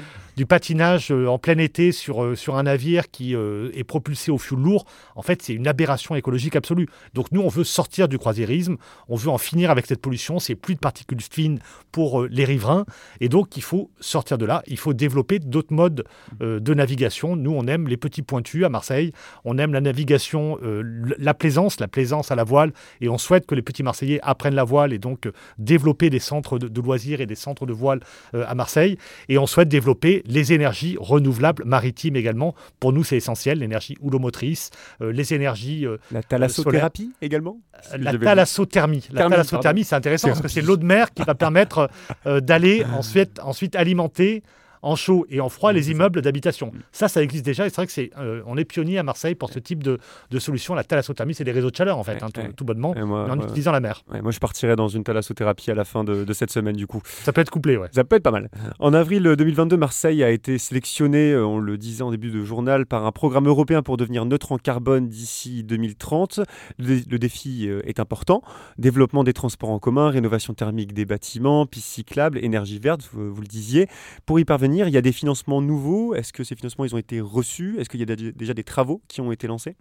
du 0.40 0.46
patinage 0.46 1.10
euh, 1.10 1.26
en 1.26 1.38
plein 1.38 1.58
été 1.58 1.92
sur, 1.92 2.24
euh, 2.24 2.34
sur 2.34 2.56
un 2.56 2.62
navire 2.62 3.10
qui 3.10 3.36
euh, 3.36 3.68
est 3.74 3.84
propulsé 3.84 4.30
au 4.30 4.38
fioul 4.38 4.60
lourd, 4.60 4.86
en 5.14 5.20
fait, 5.20 5.42
c'est 5.42 5.52
une 5.52 5.68
aberration 5.68 6.14
écologique 6.14 6.56
absolue. 6.56 6.88
Donc 7.12 7.26
nous, 7.30 7.42
on 7.42 7.48
veut 7.48 7.62
sortir 7.62 8.08
du 8.08 8.16
croisiérisme, 8.16 8.78
on 9.10 9.16
veut 9.16 9.28
en 9.28 9.36
finir 9.36 9.70
avec 9.70 9.84
cette 9.84 10.00
pollution, 10.00 10.38
c'est 10.38 10.54
plus 10.54 10.76
de 10.76 10.80
particules 10.80 11.20
fines 11.20 11.58
pour 11.92 12.22
les 12.22 12.46
riverains, 12.46 12.86
et 13.20 13.28
donc 13.28 13.58
il 13.58 13.62
faut 13.62 13.90
sortir 14.00 14.38
de 14.38 14.46
là, 14.46 14.62
il 14.66 14.78
faut 14.78 14.94
développer 14.94 15.40
d'autres 15.40 15.74
modes 15.74 16.04
de 16.38 16.74
navigation. 16.74 17.36
Nous, 17.36 17.50
on 17.50 17.66
aime 17.66 17.88
les 17.88 17.96
petits 17.96 18.22
pointus 18.22 18.64
à 18.64 18.68
Marseille, 18.70 19.12
on 19.44 19.58
aime 19.58 19.74
la 19.74 19.80
navigation, 19.80 20.58
la 20.62 21.34
plaisance, 21.34 21.80
la 21.80 21.88
plaisance 21.88 22.30
à 22.30 22.36
la 22.36 22.44
voile, 22.44 22.72
et 23.00 23.08
on 23.08 23.18
souhaite 23.18 23.44
que 23.44 23.56
les 23.56 23.62
petits 23.62 23.82
Marseillais 23.82 24.20
apprennent 24.22 24.54
la 24.54 24.64
voile 24.64 24.92
et 24.92 24.98
donc 24.98 25.28
développer 25.58 26.08
des 26.08 26.20
centres 26.20 26.58
de, 26.58 26.68
de 26.68 26.80
loisirs 26.80 27.20
et 27.20 27.26
des 27.26 27.34
centres 27.34 27.66
de 27.66 27.72
voile 27.72 28.00
à 28.32 28.54
Marseille, 28.54 28.96
et 29.28 29.36
on 29.36 29.46
souhaite 29.46 29.68
développer 29.68 30.22
les 30.30 30.52
énergies 30.52 30.96
renouvelables 30.98 31.64
maritimes 31.64 32.16
également. 32.16 32.54
Pour 32.78 32.92
nous, 32.92 33.04
c'est 33.04 33.16
essentiel, 33.16 33.58
l'énergie 33.58 33.96
houlomotrice, 34.00 34.70
euh, 35.02 35.12
les 35.12 35.34
énergies. 35.34 35.86
Euh, 35.86 35.98
la 36.10 36.22
thalassothérapie 36.22 37.12
également 37.20 37.58
La 37.98 38.16
thalassothermie. 38.16 39.06
La 39.12 39.28
thalassothermie, 39.28 39.84
c'est 39.84 39.96
intéressant 39.96 40.28
parce 40.28 40.40
que 40.40 40.48
c'est 40.48 40.62
l'eau 40.62 40.76
de 40.76 40.84
mer 40.84 41.12
qui 41.12 41.22
va 41.22 41.34
permettre 41.34 41.90
euh, 42.26 42.40
d'aller 42.40 42.84
ensuite, 42.96 43.40
ensuite 43.42 43.76
alimenter 43.76 44.42
en 44.82 44.96
chaud 44.96 45.26
et 45.28 45.40
en 45.40 45.48
froid 45.48 45.72
les 45.72 45.90
immeubles 45.90 46.22
d'habitation. 46.22 46.72
Ça, 46.92 47.08
ça 47.08 47.22
existe 47.22 47.44
déjà 47.44 47.66
et 47.66 47.70
c'est 47.70 47.76
vrai 47.76 47.86
que 47.86 47.92
c'est, 47.92 48.10
euh, 48.18 48.42
on 48.46 48.56
est 48.56 48.64
pionnier 48.64 48.98
à 48.98 49.02
Marseille 49.02 49.34
pour 49.34 49.50
ce 49.50 49.58
type 49.58 49.82
de, 49.82 49.98
de 50.30 50.38
solution. 50.38 50.74
La 50.74 50.84
thalassothermie, 50.84 51.34
c'est 51.34 51.44
des 51.44 51.52
réseaux 51.52 51.70
de 51.70 51.76
chaleur 51.76 51.98
en 51.98 52.04
fait, 52.04 52.22
hein, 52.22 52.28
tout, 52.56 52.64
bonnement, 52.64 52.90
en 52.90 53.40
utilisant 53.40 53.72
la 53.72 53.80
mer. 53.80 54.02
moi, 54.22 54.32
je 54.32 54.38
partirais 54.38 54.76
dans 54.76 54.88
une 54.88 55.04
thalassothérapie 55.04 55.70
à 55.70 55.74
la 55.74 55.84
fin 55.84 56.04
de, 56.04 56.32
cette 56.32 56.50
semaine 56.50 56.76
du 56.76 56.86
coup. 56.86 57.02
Ça 57.04 57.32
peut 57.32 57.40
être 57.40 57.50
couplé, 57.50 57.76
ouais. 57.76 57.88
Ça 57.92 58.04
peut 58.04 58.16
être 58.16 58.22
pas 58.22 58.30
mal. 58.30 58.48
En 58.78 58.94
avril 58.94 59.22
2022, 59.22 59.76
Marseille 59.76 60.22
a 60.22 60.30
été 60.30 60.58
sélectionné, 60.58 61.32
euh, 61.32 61.44
on 61.44 61.58
le 61.58 61.76
disait 61.76 62.02
en 62.02 62.10
début 62.10 62.30
de 62.30 62.42
journal, 62.44 62.86
par 62.86 63.04
un 63.04 63.12
programme 63.12 63.46
européen 63.46 63.82
pour 63.82 63.96
devenir 63.96 64.24
neutre 64.24 64.52
en 64.52 64.58
carbone 64.58 65.08
d'ici 65.08 65.64
2030. 65.64 66.40
Le, 66.78 67.18
défi 67.18 67.68
euh, 67.68 67.82
est 67.84 68.00
important. 68.00 68.42
Développement 68.78 69.24
des 69.24 69.32
transports 69.32 69.70
en 69.70 69.78
commun, 69.78 70.10
rénovation 70.10 70.54
thermique 70.54 70.94
des 70.94 71.04
bâtiments, 71.04 71.66
pistes 71.66 71.88
cyclables, 71.88 72.38
énergie 72.42 72.78
verte, 72.78 73.08
vous 73.12 73.40
le 73.40 73.46
disiez. 73.46 73.88
Pour 74.24 74.38
y 74.40 74.44
parvenir, 74.44 74.69
il 74.74 74.94
y 74.94 74.96
a 74.96 75.02
des 75.02 75.12
financements 75.12 75.60
nouveaux. 75.60 76.14
Est-ce 76.14 76.32
que 76.32 76.44
ces 76.44 76.56
financements 76.56 76.84
ils 76.84 76.94
ont 76.94 76.98
été 76.98 77.20
reçus? 77.20 77.78
Est-ce 77.78 77.88
qu'il 77.88 78.00
y 78.00 78.10
a 78.10 78.16
déjà 78.16 78.54
des 78.54 78.64
travaux 78.64 79.02
qui 79.08 79.20
ont 79.20 79.32
été 79.32 79.46
lancés? 79.46 79.76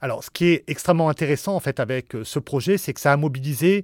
Alors, 0.00 0.24
ce 0.24 0.30
qui 0.30 0.46
est 0.46 0.64
extrêmement 0.66 1.08
intéressant 1.08 1.54
en 1.54 1.60
fait 1.60 1.78
avec 1.78 2.14
euh, 2.14 2.24
ce 2.24 2.38
projet, 2.38 2.78
c'est 2.78 2.94
que 2.94 3.00
ça 3.00 3.12
a 3.12 3.16
mobilisé 3.16 3.82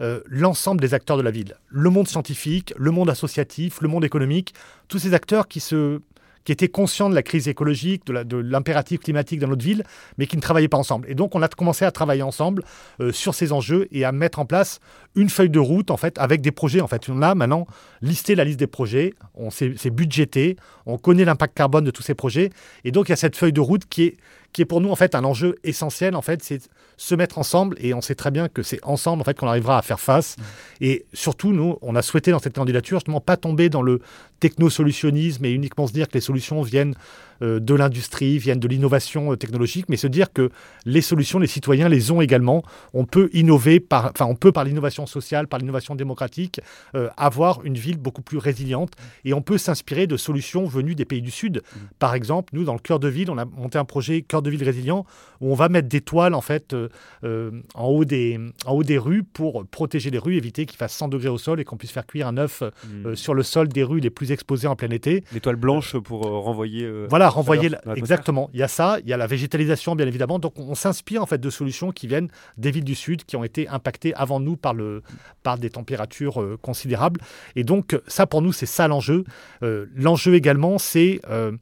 euh, 0.00 0.20
l'ensemble 0.26 0.80
des 0.80 0.94
acteurs 0.94 1.16
de 1.16 1.22
la 1.22 1.30
ville. 1.30 1.56
Le 1.68 1.90
monde 1.90 2.08
scientifique, 2.08 2.72
le 2.76 2.90
monde 2.90 3.10
associatif, 3.10 3.80
le 3.80 3.88
monde 3.88 4.04
économique, 4.04 4.54
tous 4.88 4.98
ces 4.98 5.12
acteurs 5.12 5.46
qui 5.48 5.60
se 5.60 6.00
qui 6.48 6.52
étaient 6.52 6.68
conscients 6.68 7.10
de 7.10 7.14
la 7.14 7.22
crise 7.22 7.46
écologique, 7.46 8.06
de 8.06 8.36
l'impératif 8.38 9.00
climatique 9.00 9.38
dans 9.38 9.48
notre 9.48 9.62
ville, 9.62 9.84
mais 10.16 10.26
qui 10.26 10.34
ne 10.36 10.40
travaillaient 10.40 10.66
pas 10.66 10.78
ensemble. 10.78 11.06
Et 11.10 11.14
donc, 11.14 11.34
on 11.34 11.42
a 11.42 11.48
commencé 11.48 11.84
à 11.84 11.90
travailler 11.90 12.22
ensemble 12.22 12.64
euh, 13.00 13.12
sur 13.12 13.34
ces 13.34 13.52
enjeux 13.52 13.86
et 13.92 14.06
à 14.06 14.12
mettre 14.12 14.38
en 14.38 14.46
place 14.46 14.80
une 15.18 15.28
feuille 15.28 15.50
de 15.50 15.58
route, 15.58 15.90
en 15.90 15.96
fait, 15.96 16.16
avec 16.18 16.40
des 16.40 16.52
projets. 16.52 16.80
En 16.80 16.86
fait, 16.86 17.08
on 17.08 17.22
a 17.22 17.34
maintenant 17.34 17.66
listé 18.00 18.34
la 18.34 18.44
liste 18.44 18.58
des 18.58 18.66
projets, 18.66 19.14
on 19.34 19.50
s'est 19.50 19.90
budgété, 19.90 20.56
on 20.86 20.96
connaît 20.96 21.24
l'impact 21.24 21.56
carbone 21.56 21.84
de 21.84 21.90
tous 21.90 22.02
ces 22.02 22.14
projets, 22.14 22.50
et 22.84 22.92
donc 22.92 23.08
il 23.08 23.12
y 23.12 23.14
a 23.14 23.16
cette 23.16 23.36
feuille 23.36 23.52
de 23.52 23.60
route 23.60 23.84
qui 23.88 24.04
est 24.04 24.16
qui 24.52 24.62
est 24.62 24.64
pour 24.64 24.80
nous 24.80 24.90
en 24.90 24.96
fait 24.96 25.14
un 25.14 25.24
enjeu 25.24 25.56
essentiel 25.62 26.16
en 26.16 26.22
fait, 26.22 26.42
c'est 26.42 26.70
se 26.96 27.14
mettre 27.14 27.38
ensemble 27.38 27.76
et 27.80 27.94
on 27.94 28.00
sait 28.00 28.14
très 28.14 28.30
bien 28.30 28.48
que 28.48 28.62
c'est 28.62 28.80
ensemble 28.82 29.20
en 29.20 29.24
fait 29.24 29.38
qu'on 29.38 29.46
arrivera 29.46 29.78
à 29.78 29.82
faire 29.82 30.00
face. 30.00 30.36
Mmh. 30.36 30.42
Et 30.80 31.06
surtout 31.12 31.52
nous, 31.52 31.76
on 31.82 31.94
a 31.94 32.02
souhaité 32.02 32.30
dans 32.30 32.38
cette 32.38 32.54
candidature 32.54 32.98
justement 32.98 33.20
pas 33.20 33.36
tomber 33.36 33.68
dans 33.68 33.82
le 33.82 34.00
technosolutionnisme 34.40 35.44
et 35.44 35.50
uniquement 35.50 35.86
se 35.86 35.92
dire 35.92 36.08
que 36.08 36.14
les 36.14 36.20
solutions 36.20 36.62
viennent 36.62 36.94
de 37.40 37.74
l'industrie, 37.74 38.38
viennent 38.38 38.58
de 38.60 38.68
l'innovation 38.68 39.32
euh, 39.32 39.36
technologique, 39.36 39.86
mais 39.88 39.96
se 39.96 40.06
dire 40.06 40.32
que 40.32 40.50
les 40.84 41.00
solutions, 41.00 41.38
les 41.38 41.46
citoyens 41.46 41.88
les 41.88 42.10
ont 42.10 42.20
également. 42.20 42.62
On 42.94 43.04
peut 43.04 43.30
innover, 43.32 43.80
par, 43.80 44.10
enfin, 44.10 44.26
on 44.26 44.34
peut 44.34 44.52
par 44.52 44.64
l'innovation 44.64 45.06
sociale, 45.06 45.46
par 45.48 45.58
l'innovation 45.58 45.94
démocratique, 45.94 46.60
euh, 46.94 47.08
avoir 47.16 47.64
une 47.64 47.74
ville 47.76 47.98
beaucoup 47.98 48.22
plus 48.22 48.38
résiliente. 48.38 48.92
Et 49.24 49.34
on 49.34 49.42
peut 49.42 49.58
s'inspirer 49.58 50.06
de 50.06 50.16
solutions 50.16 50.64
venues 50.66 50.94
des 50.94 51.04
pays 51.04 51.22
du 51.22 51.30
Sud. 51.30 51.62
Par 51.98 52.14
exemple, 52.14 52.50
nous, 52.54 52.64
dans 52.64 52.74
le 52.74 52.78
cœur 52.80 52.98
de 52.98 53.08
ville, 53.08 53.30
on 53.30 53.38
a 53.38 53.44
monté 53.44 53.78
un 53.78 53.84
projet 53.84 54.22
cœur 54.22 54.42
de 54.42 54.50
ville 54.50 54.64
résilient 54.64 55.04
où 55.40 55.52
on 55.52 55.54
va 55.54 55.68
mettre 55.68 55.88
des 55.88 56.00
toiles 56.00 56.34
en 56.34 56.40
fait 56.40 56.72
euh, 56.72 56.88
euh, 57.24 57.50
en, 57.74 57.86
haut 57.86 58.04
des, 58.04 58.38
en 58.66 58.72
haut 58.72 58.82
des 58.82 58.98
rues 58.98 59.22
pour 59.22 59.64
protéger 59.66 60.10
les 60.10 60.18
rues, 60.18 60.36
éviter 60.36 60.66
qu'il 60.66 60.76
fasse 60.76 60.92
100 60.94 61.08
degrés 61.08 61.28
au 61.28 61.38
sol 61.38 61.60
et 61.60 61.64
qu'on 61.64 61.76
puisse 61.76 61.92
faire 61.92 62.06
cuire 62.06 62.26
un 62.26 62.36
œuf 62.38 62.62
euh, 62.62 63.14
sur 63.14 63.34
le 63.34 63.42
sol 63.42 63.68
des 63.68 63.82
rues 63.84 64.00
les 64.00 64.10
plus 64.10 64.32
exposées 64.32 64.66
en 64.66 64.76
plein 64.76 64.90
été. 64.90 65.22
Les 65.32 65.40
toiles 65.40 65.56
blanches 65.56 65.96
pour 65.96 66.26
euh, 66.26 66.38
renvoyer. 66.38 66.84
euh, 66.84 67.06
Voilà, 67.30 67.36
renvoyer 67.36 67.68
la- 67.68 67.96
exactement. 67.96 68.50
Il 68.52 68.60
y 68.60 68.62
a 68.62 68.68
ça, 68.68 68.98
il 69.02 69.08
y 69.08 69.12
a 69.12 69.16
la 69.16 69.26
végétalisation 69.26 69.94
bien 69.96 70.06
évidemment. 70.06 70.38
Donc 70.38 70.58
on 70.58 70.74
s'inspire 70.74 71.22
en 71.22 71.26
fait 71.26 71.38
de 71.40 71.50
solutions 71.50 71.92
qui 71.92 72.06
viennent 72.06 72.28
des 72.56 72.70
villes 72.70 72.84
du 72.84 72.94
sud 72.94 73.24
qui 73.24 73.36
ont 73.36 73.44
été 73.44 73.68
impactées 73.68 74.14
avant 74.14 74.40
nous 74.40 74.56
par 74.56 74.74
le 74.74 75.02
par 75.42 75.58
des 75.58 75.70
températures 75.70 76.40
euh, 76.40 76.58
considérables. 76.60 77.20
Et 77.56 77.64
donc 77.64 77.98
ça 78.06 78.26
pour 78.26 78.42
nous 78.42 78.52
c'est 78.52 78.66
ça 78.66 78.88
l'enjeu. 78.88 79.24
Euh, 79.62 79.86
l'enjeu 79.94 80.34
également 80.34 80.78
c'est 80.78 81.20
euh, 81.30 81.52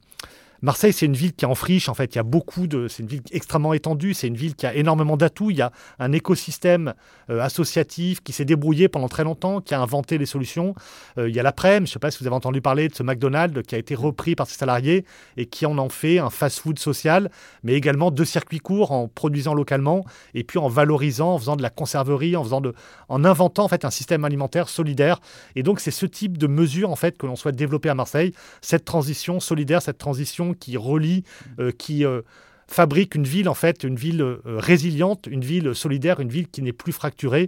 Marseille, 0.61 0.93
c'est 0.93 1.05
une 1.05 1.13
ville 1.13 1.33
qui 1.33 1.45
est 1.45 1.47
en 1.47 1.55
friche. 1.55 1.89
Fait, 1.97 2.13
il 2.13 2.17
y 2.17 2.19
a 2.19 2.23
beaucoup 2.23 2.67
de. 2.67 2.87
C'est 2.87 3.03
une 3.03 3.09
ville 3.09 3.21
extrêmement 3.31 3.73
étendue. 3.73 4.13
C'est 4.13 4.27
une 4.27 4.35
ville 4.35 4.55
qui 4.55 4.65
a 4.65 4.75
énormément 4.75 5.17
d'atouts. 5.17 5.51
Il 5.51 5.57
y 5.57 5.61
a 5.61 5.71
un 5.99 6.11
écosystème 6.11 6.93
euh, 7.29 7.41
associatif 7.41 8.21
qui 8.21 8.33
s'est 8.33 8.45
débrouillé 8.45 8.87
pendant 8.87 9.07
très 9.07 9.23
longtemps, 9.23 9.61
qui 9.61 9.73
a 9.73 9.81
inventé 9.81 10.17
les 10.17 10.25
solutions. 10.25 10.75
Euh, 11.17 11.29
il 11.29 11.35
y 11.35 11.39
a 11.39 11.43
l'après, 11.43 11.77
je 11.77 11.81
ne 11.81 11.85
sais 11.87 11.99
pas 11.99 12.11
si 12.11 12.19
vous 12.19 12.27
avez 12.27 12.35
entendu 12.35 12.61
parler 12.61 12.87
de 12.87 12.95
ce 12.95 13.03
McDonald's 13.03 13.61
qui 13.67 13.75
a 13.75 13.77
été 13.77 13.95
repris 13.95 14.35
par 14.35 14.47
ses 14.47 14.57
salariés 14.57 15.05
et 15.37 15.45
qui 15.45 15.65
en 15.65 15.77
en 15.77 15.89
fait 15.89 16.19
un 16.19 16.29
fast-food 16.29 16.79
social, 16.79 17.29
mais 17.63 17.73
également 17.73 18.11
deux 18.11 18.25
circuits 18.25 18.59
courts 18.59 18.91
en 18.91 19.07
produisant 19.07 19.53
localement 19.53 20.05
et 20.33 20.43
puis 20.43 20.59
en 20.59 20.67
valorisant, 20.67 21.33
en 21.33 21.39
faisant 21.39 21.55
de 21.55 21.63
la 21.63 21.69
conserverie, 21.69 22.35
en 22.35 22.43
faisant 22.43 22.61
de, 22.61 22.73
en 23.09 23.25
inventant 23.25 23.65
en 23.65 23.67
fait 23.67 23.85
un 23.85 23.89
système 23.89 24.25
alimentaire 24.25 24.69
solidaire. 24.69 25.19
Et 25.55 25.63
donc 25.63 25.79
c'est 25.79 25.91
ce 25.91 26.05
type 26.05 26.37
de 26.37 26.47
mesure 26.47 26.89
en 26.89 26.95
fait 26.95 27.17
que 27.17 27.25
l'on 27.25 27.35
souhaite 27.35 27.55
développer 27.55 27.89
à 27.89 27.95
Marseille, 27.95 28.33
cette 28.61 28.85
transition 28.85 29.39
solidaire, 29.39 29.81
cette 29.81 29.97
transition 29.97 30.46
qui 30.53 30.77
relie, 30.77 31.23
euh, 31.59 31.71
qui 31.71 32.05
euh, 32.05 32.21
fabrique 32.67 33.15
une 33.15 33.23
ville 33.23 33.47
en 33.49 33.53
fait, 33.53 33.83
une 33.83 33.95
ville 33.95 34.21
euh, 34.21 34.39
résiliente, 34.45 35.27
une 35.29 35.43
ville 35.43 35.73
solidaire, 35.73 36.19
une 36.19 36.29
ville 36.29 36.47
qui 36.47 36.61
n'est 36.61 36.73
plus 36.73 36.91
fracturée, 36.91 37.47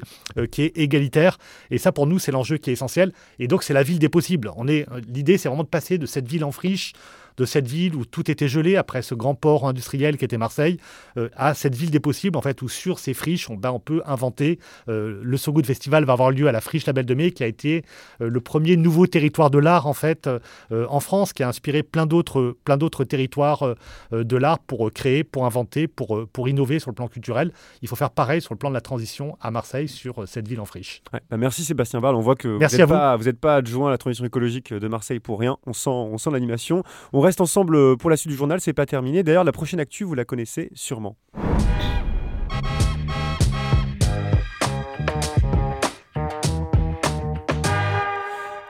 qui 0.51 0.63
est 0.63 0.77
égalitaire. 0.77 1.37
Et 1.71 1.77
ça 1.77 1.91
pour 1.91 2.07
nous 2.07 2.19
c'est 2.19 2.31
l'enjeu 2.31 2.57
qui 2.57 2.69
est 2.69 2.73
essentiel. 2.73 3.11
Et 3.39 3.47
donc 3.47 3.63
c'est 3.63 3.73
la 3.73 3.83
ville 3.83 3.99
des 3.99 4.09
possibles. 4.09 4.51
Est 4.67 4.85
l'idée 5.07 5.37
c'est 5.37 5.49
vraiment 5.49 5.63
de 5.63 5.69
passer 5.69 5.97
de 5.97 6.05
cette 6.05 6.27
ville 6.27 6.43
en 6.43 6.51
friche 6.51 6.93
de 7.39 7.45
cette 7.45 7.67
ville 7.67 7.95
où 7.95 8.05
tout 8.05 8.29
était 8.29 8.47
gelé 8.49 8.75
après 8.75 9.01
ce 9.01 9.15
grand 9.15 9.33
port 9.33 9.67
industriel 9.67 10.17
qui 10.17 10.25
était 10.25 10.37
Marseille, 10.37 10.77
euh, 11.17 11.29
à 11.35 11.53
cette 11.53 11.73
ville 11.73 11.89
des 11.89 11.99
possibles, 12.01 12.37
en 12.37 12.41
fait, 12.41 12.61
où 12.61 12.69
sur 12.69 12.99
ces 12.99 13.13
friches, 13.13 13.49
on, 13.49 13.55
ben, 13.55 13.71
on 13.71 13.79
peut 13.79 14.01
inventer. 14.05 14.59
euh, 14.89 15.21
le 15.23 15.37
So 15.37 15.53
Good 15.53 15.65
Festival 15.65 16.03
va 16.03 16.13
avoir 16.13 16.31
lieu 16.31 16.47
à 16.47 16.51
la 16.51 16.61
friche 16.61 16.85
La 16.85 16.93
Belle 16.93 17.05
de 17.05 17.13
Mai, 17.15 17.31
qui 17.31 17.43
a 17.43 17.47
été 17.47 17.83
euh, 18.21 18.29
le 18.29 18.41
premier 18.41 18.75
nouveau 18.75 19.07
territoire 19.07 19.49
de 19.49 19.57
l'art, 19.57 19.87
en 19.87 19.93
fait, 19.93 20.29
en 20.71 20.99
France, 20.99 21.31
qui 21.33 21.43
a 21.43 21.47
inspiré 21.47 21.83
plein 21.83 22.05
d'autres, 22.05 22.57
plein 22.65 22.77
d'autres 22.77 23.05
territoires 23.05 23.75
de 24.11 24.37
l'art 24.37 24.59
pour 24.59 24.91
créer, 24.91 25.23
pour 25.23 25.45
inventer, 25.45 25.87
pour, 25.87 26.27
pour 26.33 26.49
innover 26.49 26.79
sur 26.79 26.91
le 26.91 26.95
plan 26.95 27.07
culturel. 27.07 27.51
Il 27.81 27.87
faut 27.87 27.95
faire 27.95 28.11
pareil 28.11 28.41
sur 28.41 28.53
le 28.53 28.57
plan 28.57 28.69
de 28.69 28.73
la 28.73 28.81
transition 28.81 29.37
à 29.39 29.51
Marseille, 29.51 29.87
sur 29.87 30.27
cette 30.27 30.47
ville 30.47 30.59
en 30.59 30.65
friche. 30.65 31.01
Ouais, 31.13 31.21
bah 31.29 31.37
merci 31.37 31.63
Sébastien 31.63 32.01
Barle. 32.01 32.15
On 32.15 32.21
voit 32.21 32.35
que 32.35 32.57
Merci 32.57 32.75
vous 32.75 32.81
n'êtes 33.23 33.39
pas, 33.39 33.49
pas 33.49 33.55
adjoint 33.57 33.87
à 33.87 33.91
la 33.91 33.97
transition 33.97 34.25
écologique 34.25 34.73
de 34.73 34.87
Marseille 34.87 35.19
pour 35.19 35.39
rien. 35.39 35.57
On 35.65 35.73
sent, 35.73 35.89
on 35.89 36.17
sent 36.17 36.31
l'animation. 36.31 36.83
On 37.13 37.21
reste 37.21 37.28
ensemble 37.37 37.75
euh, 37.75 37.95
pour 37.95 38.09
la 38.09 38.17
suite 38.17 38.31
du 38.31 38.37
journal. 38.37 38.59
C'est 38.59 38.73
pas 38.73 38.85
terminé. 38.85 39.23
D'ailleurs, 39.23 39.43
la 39.43 39.51
prochaine 39.51 39.79
actu, 39.79 40.03
vous 40.03 40.15
la 40.15 40.25
connaissez 40.25 40.69
sûrement. 40.73 41.15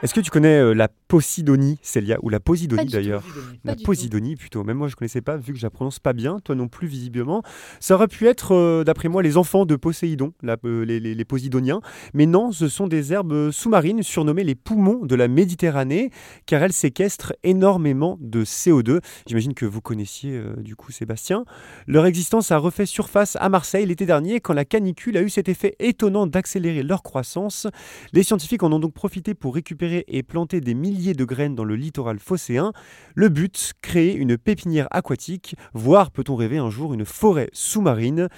Est-ce 0.01 0.13
que 0.13 0.21
tu 0.21 0.29
connais 0.31 0.59
euh, 0.59 0.73
la 0.73 0.87
Posidonie, 1.09 1.77
Célia, 1.81 2.17
ou 2.21 2.29
la 2.29 2.39
Posidonie 2.39 2.85
d'ailleurs 2.85 3.21
La. 3.65 3.75
Posidonie 3.75 4.37
plutôt. 4.37 4.63
Même 4.63 4.77
moi 4.77 4.87
je 4.87 4.95
connaissais 4.95 5.19
pas 5.21 5.35
vu 5.35 5.51
que 5.51 5.59
je 5.59 5.65
la 5.65 5.69
prononce 5.69 5.99
pas 5.99 6.13
bien, 6.13 6.39
toi 6.39 6.55
non 6.55 6.69
plus 6.69 6.87
visiblement. 6.87 7.43
Ça 7.81 7.95
aurait 7.95 8.07
pu 8.07 8.25
être 8.27 8.53
euh, 8.55 8.85
d'après 8.85 9.09
moi 9.09 9.21
les 9.21 9.35
enfants 9.35 9.65
de 9.65 9.75
Poséidon, 9.75 10.31
la- 10.41 10.55
euh, 10.63 10.85
les, 10.85 11.01
les- 11.01 11.15
les 11.15 11.25
Posidoniens, 11.25 11.81
mais 12.13 12.25
non, 12.27 12.53
ce 12.53 12.69
sont 12.69 12.87
des 12.87 13.11
herbes 13.11 13.51
sous-marines 13.51 14.01
surnommées 14.01 14.45
les 14.45 14.55
poumons 14.55 15.05
de 15.05 15.15
la 15.15 15.27
Méditerranée 15.27 16.11
car 16.45 16.63
elles 16.63 16.71
séquestrent 16.71 17.33
énormément 17.43 18.17
de 18.21 18.45
CO2. 18.45 19.01
J'imagine 19.27 19.53
que 19.53 19.65
vous 19.65 19.81
connaissiez 19.81 20.31
euh, 20.37 20.55
du 20.57 20.77
coup 20.77 20.93
Sébastien. 20.93 21.43
Leur 21.87 22.05
existence 22.05 22.51
a 22.51 22.57
refait 22.57 22.85
surface 22.85 23.35
à 23.41 23.49
Marseille 23.49 23.85
l'été 23.85 24.05
dernier 24.05 24.39
quand 24.39 24.53
la 24.53 24.63
canicule 24.63 25.17
a 25.17 25.21
eu 25.23 25.29
cet 25.29 25.49
effet 25.49 25.75
étonnant 25.79 26.25
d'accélérer 26.25 26.83
leur 26.83 27.03
croissance. 27.03 27.67
Les 28.13 28.23
scientifiques 28.23 28.63
en 28.63 28.71
ont 28.71 28.79
donc 28.79 28.93
profité 28.93 29.33
pour 29.33 29.55
récupérer 29.55 29.88
et 30.07 30.23
planter 30.23 30.61
des 30.61 30.73
milliers 30.73 31.13
de 31.13 31.25
graines 31.25 31.55
dans 31.55 31.63
le 31.63 31.75
littoral 31.75 32.19
phocéen. 32.19 32.71
Le 33.15 33.29
but, 33.29 33.73
créer 33.81 34.15
une 34.15 34.37
pépinière 34.37 34.87
aquatique, 34.91 35.55
voire 35.73 36.11
peut-on 36.11 36.35
rêver 36.35 36.57
un 36.57 36.69
jour 36.69 36.93
une 36.93 37.05
forêt 37.05 37.49
sous-marine. 37.53 38.29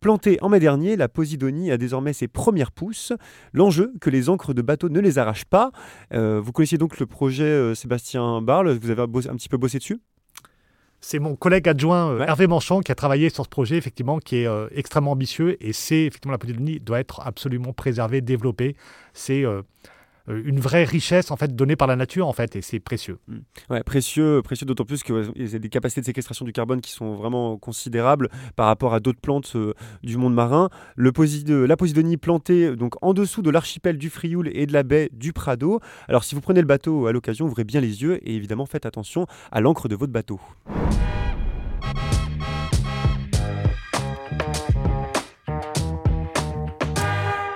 Plantée 0.00 0.38
en 0.40 0.48
mai 0.48 0.60
dernier, 0.60 0.96
la 0.96 1.08
Posidonie 1.08 1.70
a 1.70 1.76
désormais 1.76 2.14
ses 2.14 2.26
premières 2.26 2.72
pousses. 2.72 3.12
L'enjeu, 3.52 3.92
que 4.00 4.08
les 4.08 4.30
encres 4.30 4.54
de 4.54 4.62
bateau 4.62 4.88
ne 4.88 4.98
les 4.98 5.18
arrachent 5.18 5.44
pas. 5.44 5.72
Euh, 6.14 6.40
vous 6.42 6.52
connaissiez 6.52 6.78
donc 6.78 6.98
le 6.98 7.06
projet 7.06 7.44
euh, 7.44 7.74
Sébastien 7.74 8.40
Barle, 8.40 8.78
vous 8.78 8.90
avez 8.90 9.02
un 9.02 9.36
petit 9.36 9.48
peu 9.50 9.58
bossé 9.58 9.78
dessus? 9.78 10.00
C'est 11.00 11.18
mon 11.18 11.34
collègue 11.34 11.68
adjoint 11.68 12.10
euh, 12.10 12.18
Ouais. 12.18 12.26
Hervé 12.28 12.46
Manchon 12.46 12.80
qui 12.80 12.92
a 12.92 12.94
travaillé 12.94 13.30
sur 13.30 13.44
ce 13.44 13.48
projet, 13.48 13.76
effectivement, 13.76 14.18
qui 14.18 14.36
est 14.36 14.46
euh, 14.46 14.68
extrêmement 14.74 15.12
ambitieux. 15.12 15.56
Et 15.64 15.72
c'est, 15.72 16.04
effectivement, 16.04 16.32
la 16.32 16.38
Posidonie 16.38 16.80
doit 16.80 17.00
être 17.00 17.20
absolument 17.26 17.72
préservée, 17.72 18.20
développée. 18.20 18.76
C'est 19.14 19.44
une 20.44 20.60
vraie 20.60 20.84
richesse, 20.84 21.30
en 21.30 21.36
fait, 21.36 21.54
donnée 21.54 21.76
par 21.76 21.88
la 21.88 21.96
nature, 21.96 22.28
en 22.28 22.32
fait, 22.32 22.56
et 22.56 22.62
c'est 22.62 22.80
précieux. 22.80 23.18
Ouais, 23.68 23.82
précieux, 23.82 24.42
précieux 24.42 24.66
d'autant 24.66 24.84
plus 24.84 25.02
qu'ils 25.02 25.14
ont 25.14 25.32
des 25.34 25.68
capacités 25.68 26.00
de 26.00 26.06
séquestration 26.06 26.44
du 26.44 26.52
carbone 26.52 26.80
qui 26.80 26.92
sont 26.92 27.14
vraiment 27.14 27.56
considérables 27.56 28.28
par 28.56 28.66
rapport 28.66 28.94
à 28.94 29.00
d'autres 29.00 29.20
plantes 29.20 29.52
euh, 29.56 29.74
du 30.02 30.16
monde 30.16 30.34
marin. 30.34 30.68
Le 30.96 31.12
la 31.66 31.76
Posidonie 31.76 32.16
plantée 32.16 32.66
euh, 32.66 32.76
donc 32.76 32.94
en 33.02 33.14
dessous 33.14 33.42
de 33.42 33.50
l'archipel 33.50 33.98
du 33.98 34.10
Frioul 34.10 34.50
et 34.52 34.66
de 34.66 34.72
la 34.72 34.82
baie 34.82 35.10
du 35.12 35.32
Prado. 35.32 35.80
Alors 36.08 36.24
si 36.24 36.34
vous 36.34 36.40
prenez 36.40 36.60
le 36.60 36.66
bateau 36.66 37.06
à 37.06 37.12
l'occasion, 37.12 37.46
ouvrez 37.46 37.64
bien 37.64 37.80
les 37.80 38.02
yeux 38.02 38.16
et 38.26 38.34
évidemment 38.34 38.66
faites 38.66 38.86
attention 38.86 39.26
à 39.52 39.60
l'encre 39.60 39.88
de 39.88 39.96
votre 39.96 40.12
bateau. 40.12 40.40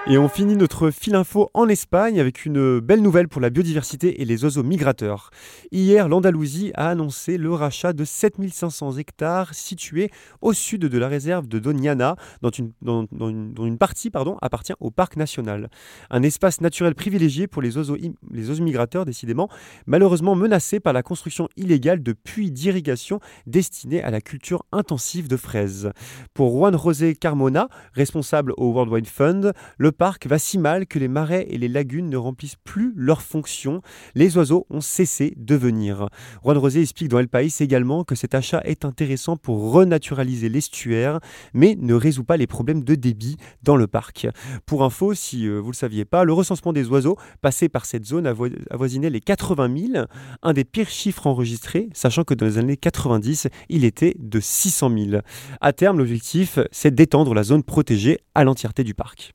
Et 0.06 0.18
on 0.18 0.28
finit 0.28 0.54
notre 0.54 0.90
fil 0.90 1.14
info 1.14 1.48
en 1.54 1.66
Espagne 1.66 2.20
avec 2.20 2.44
une 2.44 2.78
belle 2.78 3.00
nouvelle 3.00 3.26
pour 3.26 3.40
la 3.40 3.48
biodiversité 3.48 4.20
et 4.20 4.26
les 4.26 4.44
oiseaux 4.44 4.62
migrateurs. 4.62 5.30
Hier, 5.72 6.10
l'Andalousie 6.10 6.72
a 6.74 6.90
annoncé 6.90 7.38
le 7.38 7.50
rachat 7.54 7.94
de 7.94 8.04
7500 8.04 8.98
hectares 8.98 9.54
situés 9.54 10.10
au 10.42 10.52
sud 10.52 10.82
de 10.82 10.98
la 10.98 11.08
réserve 11.08 11.48
de 11.48 11.58
Doñana, 11.58 12.16
dont 12.42 12.50
une, 12.50 12.72
dont- 12.82 13.06
une- 13.18 13.78
partie 13.78 14.10
pardon, 14.10 14.36
appartient 14.42 14.74
au 14.78 14.90
parc 14.90 15.16
national. 15.16 15.70
Un 16.10 16.22
espace 16.22 16.60
naturel 16.60 16.94
privilégié 16.94 17.46
pour 17.46 17.62
les 17.62 17.78
oiseaux, 17.78 17.96
les 18.30 18.50
oiseaux 18.50 18.62
migrateurs, 18.62 19.06
décidément, 19.06 19.48
malheureusement 19.86 20.34
menacé 20.34 20.80
par 20.80 20.92
la 20.92 21.02
construction 21.02 21.48
illégale 21.56 22.02
de 22.02 22.12
puits 22.12 22.50
d'irrigation 22.50 23.20
destinés 23.46 24.02
à 24.02 24.10
la 24.10 24.20
culture 24.20 24.66
intensive 24.70 25.28
de 25.28 25.38
fraises. 25.38 25.92
Pour 26.34 26.50
Juan 26.58 26.78
José 26.78 27.14
Carmona, 27.14 27.68
responsable 27.94 28.52
au 28.58 28.70
World 28.70 28.92
Wide 28.92 29.06
Fund, 29.06 29.52
le 29.78 29.93
parc 29.94 30.26
va 30.26 30.38
si 30.38 30.58
mal 30.58 30.86
que 30.86 30.98
les 30.98 31.08
marais 31.08 31.46
et 31.48 31.56
les 31.56 31.68
lagunes 31.68 32.10
ne 32.10 32.16
remplissent 32.18 32.56
plus 32.64 32.92
leurs 32.96 33.22
fonctions. 33.22 33.80
Les 34.14 34.36
oiseaux 34.36 34.66
ont 34.68 34.82
cessé 34.82 35.32
de 35.38 35.54
venir. 35.54 36.08
Juan 36.44 36.58
Rosé 36.58 36.82
explique 36.82 37.08
dans 37.08 37.18
El 37.18 37.28
País 37.28 37.54
également 37.60 38.04
que 38.04 38.14
cet 38.14 38.34
achat 38.34 38.60
est 38.64 38.84
intéressant 38.84 39.36
pour 39.36 39.72
renaturaliser 39.72 40.48
l'estuaire, 40.48 41.20
mais 41.54 41.76
ne 41.80 41.94
résout 41.94 42.24
pas 42.24 42.36
les 42.36 42.46
problèmes 42.46 42.84
de 42.84 42.94
débit 42.94 43.36
dans 43.62 43.76
le 43.76 43.86
parc. 43.86 44.26
Pour 44.66 44.84
info, 44.84 45.14
si 45.14 45.46
euh, 45.46 45.58
vous 45.58 45.68
ne 45.68 45.72
le 45.72 45.76
saviez 45.76 46.04
pas, 46.04 46.24
le 46.24 46.32
recensement 46.32 46.72
des 46.72 46.88
oiseaux 46.88 47.16
passé 47.40 47.68
par 47.68 47.86
cette 47.86 48.04
zone 48.04 48.26
avo- 48.26 48.52
avoisinait 48.70 49.10
les 49.10 49.20
80 49.20 49.74
000, 49.92 50.04
un 50.42 50.52
des 50.52 50.64
pires 50.64 50.88
chiffres 50.90 51.26
enregistrés, 51.26 51.88
sachant 51.94 52.24
que 52.24 52.34
dans 52.34 52.46
les 52.46 52.58
années 52.58 52.76
90, 52.76 53.48
il 53.68 53.84
était 53.84 54.14
de 54.18 54.40
600 54.40 54.90
000. 55.10 55.22
À 55.60 55.72
terme, 55.72 55.98
l'objectif, 55.98 56.58
c'est 56.72 56.94
d'étendre 56.94 57.34
la 57.34 57.42
zone 57.44 57.62
protégée 57.62 58.18
à 58.34 58.44
l'entièreté 58.44 58.84
du 58.84 58.94
parc. 58.94 59.32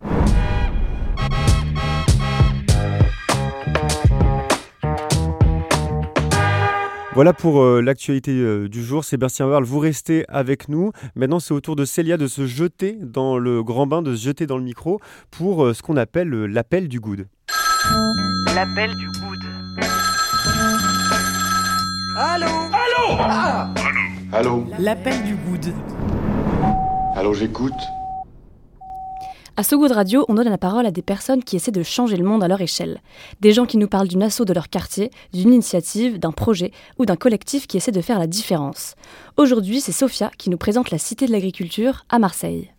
Voilà 7.19 7.33
pour 7.33 7.61
euh, 7.61 7.81
l'actualité 7.81 8.31
euh, 8.31 8.69
du 8.69 8.81
jour. 8.81 9.03
Sébastien 9.03 9.45
Barle, 9.45 9.65
vous 9.65 9.79
restez 9.79 10.23
avec 10.29 10.69
nous. 10.69 10.93
Maintenant, 11.15 11.41
c'est 11.41 11.53
au 11.53 11.59
tour 11.59 11.75
de 11.75 11.83
Célia 11.83 12.15
de 12.15 12.27
se 12.27 12.45
jeter 12.45 12.97
dans 13.01 13.37
le 13.37 13.61
grand 13.61 13.87
bain, 13.87 14.01
de 14.01 14.15
se 14.15 14.23
jeter 14.23 14.47
dans 14.47 14.55
le 14.55 14.63
micro 14.63 15.01
pour 15.29 15.65
euh, 15.65 15.73
ce 15.73 15.81
qu'on 15.81 15.97
appelle 15.97 16.33
euh, 16.33 16.45
l'appel 16.45 16.87
du 16.87 17.01
good. 17.01 17.27
L'appel 18.55 18.95
du 18.95 19.07
good. 19.07 19.39
Allô? 22.15 22.47
Allô? 22.47 23.17
Ah 23.19 23.73
Allô? 24.31 24.65
L'appel 24.79 25.21
du 25.23 25.35
good. 25.35 25.73
Allô, 27.17 27.33
j'écoute. 27.33 27.73
À 29.59 29.63
So 29.63 29.77
Good 29.77 29.91
Radio, 29.91 30.23
on 30.29 30.35
donne 30.35 30.47
la 30.47 30.57
parole 30.57 30.85
à 30.85 30.91
des 30.91 31.01
personnes 31.01 31.43
qui 31.43 31.57
essaient 31.57 31.69
de 31.69 31.83
changer 31.83 32.15
le 32.15 32.23
monde 32.23 32.41
à 32.41 32.47
leur 32.47 32.61
échelle. 32.61 33.01
Des 33.41 33.51
gens 33.51 33.65
qui 33.65 33.75
nous 33.75 33.89
parlent 33.89 34.07
d'une 34.07 34.23
asso 34.23 34.45
de 34.45 34.53
leur 34.53 34.69
quartier, 34.69 35.11
d'une 35.33 35.51
initiative, 35.51 36.17
d'un 36.17 36.31
projet 36.31 36.71
ou 36.97 37.05
d'un 37.05 37.17
collectif 37.17 37.67
qui 37.67 37.75
essaie 37.75 37.91
de 37.91 37.99
faire 37.99 38.19
la 38.19 38.27
différence. 38.27 38.95
Aujourd'hui, 39.35 39.81
c'est 39.81 39.91
Sophia 39.91 40.31
qui 40.37 40.49
nous 40.49 40.55
présente 40.55 40.91
la 40.91 40.97
Cité 40.97 41.25
de 41.25 41.33
l'Agriculture 41.33 42.05
à 42.07 42.19
Marseille. 42.19 42.71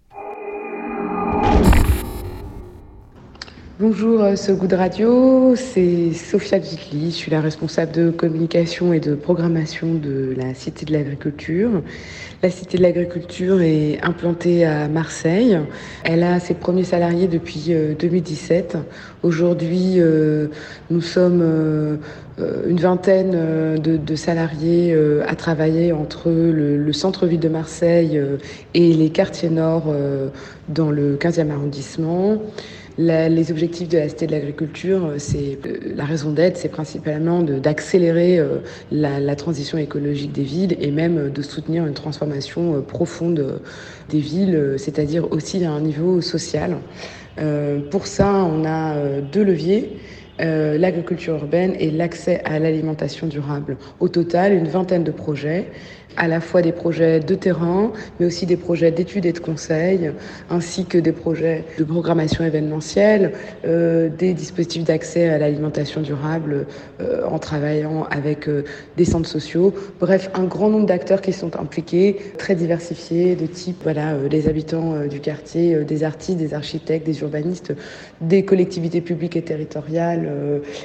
Bonjour 3.81 4.23
euh, 4.23 4.37
So 4.37 4.57
Good 4.57 4.75
Radio, 4.75 5.57
c'est 5.57 6.13
Sophia 6.13 6.61
Gitli, 6.61 7.07
je 7.07 7.17
suis 7.17 7.31
la 7.31 7.41
responsable 7.41 7.93
de 7.93 8.11
communication 8.11 8.93
et 8.93 9.01
de 9.01 9.15
programmation 9.15 9.95
de 9.95 10.35
la 10.37 10.53
Cité 10.53 10.85
de 10.85 10.93
l'Agriculture. 10.93 11.71
La 12.43 12.51
Cité 12.51 12.77
de 12.77 12.83
l'Agriculture 12.83 13.63
est 13.63 13.99
implantée 14.03 14.67
à 14.67 14.87
Marseille. 14.87 15.59
Elle 16.05 16.25
a 16.25 16.41
ses 16.41 16.53
premiers 16.53 16.85
salariés 16.85 17.27
depuis 17.27 17.73
2017. 17.99 18.77
Aujourd'hui, 19.23 19.95
euh, 19.97 20.49
nous 20.91 21.01
sommes 21.01 21.41
euh, 21.41 21.97
une 22.69 22.81
vingtaine 22.81 23.79
de, 23.81 24.15
salariés 24.15 24.95
à 25.27 25.35
travailler 25.37 25.93
entre 25.93 26.29
le, 26.29 26.77
le 26.77 26.93
centre-ville 26.93 27.41
de 27.41 27.49
Marseille 27.49 28.21
et 28.75 28.93
les 28.93 29.09
quartiers 29.09 29.49
nord 29.49 29.95
dans 30.69 30.91
le 30.91 31.17
15e 31.17 31.51
arrondissement 31.51 32.39
les 33.01 33.51
objectifs 33.51 33.89
de 33.89 33.99
la 33.99 34.09
Cité 34.09 34.27
de 34.27 34.33
l'Agriculture, 34.33 35.05
euh, 35.05 35.15
c'est 35.19 35.59
euh, 35.67 35.79
la 35.97 36.05
raison 36.05 36.33
d'être, 36.33 36.57
c'est 36.57 36.69
principalement 36.69 37.43
d'accélérer 37.43 38.39
euh, 38.39 38.59
la, 38.93 39.35
transition 39.37 39.79
écologique 39.79 40.33
des 40.33 40.43
villes 40.43 40.77
et 40.81 40.91
même 40.91 41.31
de 41.31 41.43
soutenir 41.43 41.87
une 41.87 41.95
transformation 41.95 42.83
profonde 42.83 43.61
des 44.11 44.19
villes, 44.19 44.75
c'est-à-dire 44.77 45.33
aussi 45.33 45.65
à 45.65 45.71
un 45.71 45.81
niveau 45.81 46.21
social. 46.21 46.77
pour 47.91 48.07
ça, 48.07 48.45
on 48.45 48.67
a 48.67 48.97
deux 49.33 49.45
leviers. 49.45 49.97
L'agriculture 50.41 51.35
urbaine 51.35 51.75
et 51.79 51.91
l'accès 51.91 52.41
à 52.45 52.59
l'alimentation 52.59 53.27
durable. 53.27 53.77
Au 53.99 54.09
total, 54.09 54.53
une 54.53 54.69
vingtaine 54.69 55.05
de 55.05 55.11
projets 55.11 55.67
à 56.17 56.29
la 56.29 56.41
fois 56.41 56.63
des 56.63 56.73
projets 56.73 57.21
de 57.21 57.35
terrain, 57.35 57.93
mais 58.19 58.27
aussi 58.27 58.47
des 58.47 58.57
projets 58.57 58.91
d'études 58.91 59.27
et 59.27 59.33
de 59.33 59.39
conseils, 59.39 60.11
ainsi 60.51 60.85
que 60.85 60.99
des 60.99 61.13
projets 61.13 61.65
de 61.79 61.85
programmation 61.85 62.45
événementielle, 62.45 63.33
euh, 63.67 64.09
des 64.09 64.35
dispositifs 64.35 64.85
d'accès 64.85 65.29
à 65.29 65.39
l'alimentation 65.39 66.01
durable 66.01 66.67
euh, 67.01 67.25
en 67.25 67.39
travaillant 67.39 68.05
avec 68.11 68.49
euh, 68.49 68.65
des 68.97 69.05
centres 69.05 69.29
sociaux. 69.29 69.75
Bref, 70.01 70.31
un 70.35 70.45
grand 70.45 70.69
nombre 70.69 70.87
d'acteurs 70.87 71.21
qui 71.21 71.33
sont 71.33 71.57
impliqués, 71.57 72.17
très 72.39 72.55
diversifiés, 72.55 73.37
de 73.37 73.47
type 73.47 73.79
voilà, 73.83 74.17
les 74.31 74.49
habitants 74.49 75.07
du 75.07 75.21
quartier, 75.21 75.85
des 75.85 76.05
artistes, 76.05 76.39
des 76.39 76.55
architectes, 76.55 77.07
des 77.07 77.21
urbanistes, 77.21 77.73
des 78.21 78.45
collectivités 78.45 79.01
publiques 79.01 79.37
et 79.37 79.43
territoriales, 79.43 80.30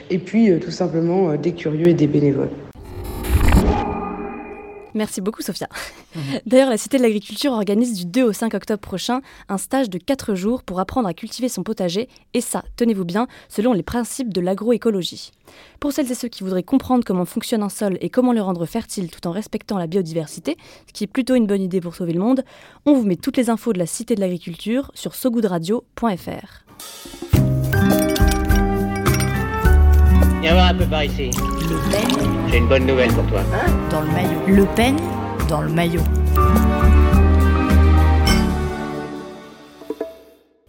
et 0.09 0.19
puis 0.19 0.51
tout 0.59 0.71
simplement 0.71 1.35
des 1.35 1.53
curieux 1.53 1.89
et 1.89 1.93
des 1.93 2.07
bénévoles. 2.07 2.49
Merci 4.95 5.19
beaucoup, 5.19 5.41
Sophia. 5.41 5.67
Mhm. 6.15 6.39
D'ailleurs, 6.45 6.69
la 6.69 6.77
Cité 6.77 6.97
de 6.97 7.03
l'Agriculture 7.03 7.51
organise 7.51 7.93
du 7.93 8.05
2 8.05 8.23
au 8.23 8.33
5 8.33 8.53
octobre 8.53 8.79
prochain 8.79 9.21
un 9.49 9.57
stage 9.57 9.89
de 9.89 9.97
4 9.97 10.35
jours 10.35 10.63
pour 10.63 10.79
apprendre 10.79 11.07
à 11.07 11.13
cultiver 11.13 11.49
son 11.49 11.63
potager, 11.63 12.07
et 12.33 12.39
ça, 12.39 12.63
tenez-vous 12.77 13.03
bien, 13.03 13.27
selon 13.49 13.73
les 13.73 13.83
principes 13.83 14.33
de 14.33 14.39
l'agroécologie. 14.39 15.31
Pour 15.81 15.91
celles 15.91 16.09
et 16.09 16.15
ceux 16.15 16.29
qui 16.29 16.43
voudraient 16.43 16.63
comprendre 16.63 17.03
comment 17.05 17.25
fonctionne 17.25 17.61
un 17.61 17.69
sol 17.69 17.97
et 17.99 18.09
comment 18.09 18.31
le 18.31 18.41
rendre 18.41 18.65
fertile 18.65 19.11
tout 19.11 19.27
en 19.27 19.31
respectant 19.31 19.77
la 19.77 19.87
biodiversité, 19.87 20.55
ce 20.87 20.93
qui 20.93 21.03
est 21.03 21.07
plutôt 21.07 21.35
une 21.35 21.45
bonne 21.45 21.61
idée 21.61 21.81
pour 21.81 21.93
sauver 21.93 22.13
le 22.13 22.21
monde, 22.21 22.45
on 22.85 22.93
vous 22.93 23.03
met 23.03 23.17
toutes 23.17 23.35
les 23.35 23.49
infos 23.49 23.73
de 23.73 23.79
la 23.79 23.85
Cité 23.85 24.15
de 24.15 24.21
l'Agriculture 24.21 24.91
sur 24.93 25.13
sogoodradio.fr. 25.13 27.64
Viens 30.45 30.53
voir 30.53 30.67
un 30.67 30.75
peu 30.75 30.85
par 30.85 31.03
ici. 31.03 31.31
Le 31.33 31.89
Pen. 31.89 32.29
J'ai 32.51 32.57
une 32.59 32.67
bonne 32.67 32.85
nouvelle 32.85 33.11
pour 33.11 33.25
toi. 33.25 33.39
Hein 33.51 33.65
dans 33.89 34.01
le 34.01 34.07
maillot. 34.09 34.39
Le 34.47 34.75
Pen 34.75 34.95
dans 35.49 35.63
le 35.63 35.69
maillot. 35.69 36.03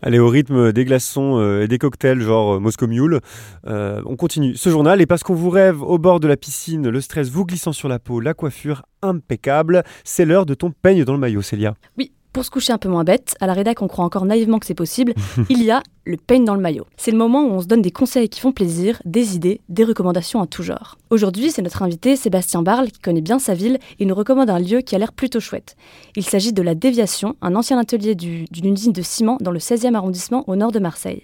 Allez, 0.00 0.18
au 0.18 0.30
rythme 0.30 0.73
des 0.73 0.87
glaçons 0.87 1.38
euh, 1.40 1.64
et 1.64 1.68
des 1.68 1.76
cocktails 1.76 2.23
genre 2.23 2.54
euh, 2.54 2.59
Moscow 2.59 2.87
Mule, 2.87 3.21
euh, 3.66 4.00
on 4.06 4.16
continue 4.16 4.56
ce 4.56 4.71
journal. 4.71 5.02
Et 5.02 5.06
parce 5.06 5.23
qu'on 5.23 5.35
vous 5.35 5.50
rêve 5.50 5.83
au 5.83 5.98
bord 5.98 6.20
de 6.20 6.29
la 6.29 6.38
piscine, 6.38 6.88
le 6.88 7.01
stress 7.03 7.29
vous 7.29 7.44
glissant 7.44 7.74
sur 7.74 7.90
la 7.90 7.98
peau, 7.98 8.18
la 8.18 8.33
coiffure 8.33 8.81
impeccable, 9.03 9.83
c'est 10.05 10.24
l'heure 10.24 10.46
de 10.46 10.55
ton 10.55 10.70
peigne 10.70 11.05
dans 11.05 11.12
le 11.12 11.18
maillot, 11.18 11.42
Célia. 11.42 11.74
Oui, 11.98 12.12
pour 12.37 12.44
se 12.44 12.51
coucher 12.51 12.75
un 12.75 12.77
peu 12.77 12.90
moins 12.90 13.03
bête, 13.03 13.35
à 13.40 13.46
la 13.46 13.55
rédac 13.55 13.81
on 13.81 13.88
croit 13.88 14.05
encore 14.05 14.27
naïvement 14.27 14.59
que 14.59 14.66
c'est 14.66 14.75
possible, 14.75 15.14
il 15.49 15.62
y 15.62 15.70
a 15.70 15.83
le 16.05 16.18
peigne 16.18 16.44
dans 16.44 16.55
le 16.55 16.61
maillot. 16.61 16.85
C'est 16.99 17.11
le 17.11 17.16
moment 17.16 17.42
où 17.42 17.51
on 17.51 17.62
se 17.62 17.66
donne 17.66 17.81
des 17.81 17.90
conseils 17.90 18.29
qui 18.29 18.40
font 18.40 18.53
plaisir, 18.53 19.01
des 19.07 19.37
idées, 19.37 19.62
des 19.70 19.85
recommandations 19.85 20.42
à 20.42 20.46
tout 20.46 20.62
genre. 20.62 20.99
Aujourd'hui, 21.09 21.51
c'est 21.51 21.62
notre 21.62 21.83
invité 21.83 22.14
Sébastien 22.14 22.62
Barle 22.62 22.90
qui 22.90 23.01
connaît 23.01 23.22
bien 23.22 23.38
sa 23.38 23.55
ville 23.55 23.79
et 23.99 24.05
nous 24.05 24.14
recommande 24.14 24.51
un 24.51 24.59
lieu 24.59 24.83
qui 24.83 24.94
a 24.94 24.99
l'air 24.99 25.14
plutôt 25.14 25.40
chouette. 25.40 25.77
Il 26.14 26.25
s'agit 26.25 26.53
de 26.53 26.61
la 26.61 26.75
Déviation, 26.75 27.37
un 27.40 27.57
ancien 27.57 27.79
atelier 27.79 28.14
d'une 28.14 28.72
usine 28.72 28.92
de 28.92 29.03
ciment 29.03 29.38
dans 29.40 29.51
le 29.51 29.59
16e 29.59 29.94
arrondissement 29.94 30.44
au 30.46 30.57
nord 30.57 30.72
de 30.72 30.79
Marseille. 30.79 31.22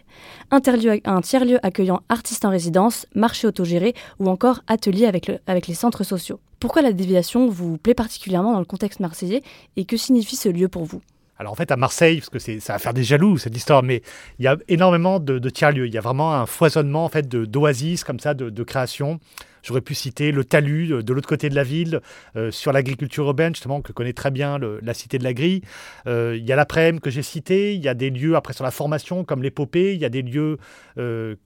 Un 0.54 0.60
tiers-lieu 0.60 1.58
accueillant 1.62 2.02
artistes 2.10 2.44
en 2.44 2.50
résidence, 2.50 3.06
marché 3.14 3.46
autogéré 3.46 3.94
ou 4.18 4.28
encore 4.28 4.60
atelier 4.66 5.06
avec, 5.06 5.66
les 5.66 5.74
centres 5.74 6.04
sociaux. 6.04 6.40
Pourquoi 6.60 6.82
la 6.82 6.92
déviation 6.92 7.48
vous 7.48 7.78
plaît 7.78 7.94
particulièrement 7.94 8.52
dans 8.52 8.58
le 8.58 8.66
contexte 8.66 9.00
marseillais 9.00 9.40
et 9.76 9.86
que 9.86 9.96
signifie 9.96 10.36
ce 10.36 10.50
lieu 10.50 10.68
pour 10.68 10.84
vous? 10.84 11.00
Alors 11.38 11.52
en 11.52 11.56
fait 11.56 11.70
à 11.70 11.76
Marseille, 11.76 12.18
parce 12.18 12.28
que 12.28 12.60
ça 12.60 12.74
va 12.74 12.78
faire 12.78 12.92
des 12.92 13.02
jaloux 13.02 13.38
cette 13.38 13.56
histoire, 13.56 13.82
mais 13.82 14.02
il 14.38 14.44
y 14.44 14.46
a 14.46 14.58
énormément 14.68 15.20
de, 15.20 15.48
tiers-lieux. 15.48 15.86
Il 15.86 15.94
y 15.94 15.96
a 15.96 16.02
vraiment 16.02 16.34
un 16.34 16.44
foisonnement 16.44 17.06
en 17.06 17.08
fait 17.08 17.26
d'oasis 17.26 18.04
comme 18.04 18.20
ça, 18.20 18.34
de, 18.34 18.50
de 18.50 18.62
création. 18.62 19.20
J'aurais 19.62 19.80
pu 19.80 19.94
citer 19.94 20.32
le 20.32 20.44
talus 20.44 20.92
euh, 20.92 21.02
de 21.02 21.12
l'autre 21.12 21.28
côté 21.28 21.48
de 21.48 21.54
la 21.54 21.62
ville, 21.62 22.00
euh, 22.36 22.50
sur 22.50 22.72
l'agriculture 22.72 23.26
urbaine, 23.26 23.54
justement, 23.54 23.80
que 23.80 23.92
connaît 23.92 24.12
très 24.12 24.30
bien 24.30 24.58
la 24.82 24.94
cité 24.94 25.18
de 25.18 25.24
la 25.24 25.34
Grille. 25.34 25.62
Euh, 26.06 26.36
il 26.36 26.44
y 26.44 26.52
a 26.52 26.56
l'après 26.56 26.92
que 27.02 27.10
j'ai 27.10 27.22
cité, 27.22 27.74
il 27.74 27.80
y 27.80 27.88
a 27.88 27.94
des 27.94 28.10
lieux 28.10 28.36
après 28.36 28.52
sur 28.52 28.64
la 28.64 28.70
formation, 28.70 29.24
comme 29.24 29.42
l'épopée, 29.42 29.94
il 29.94 30.00
y 30.00 30.04
a 30.04 30.08
des 30.08 30.22
lieux 30.22 30.58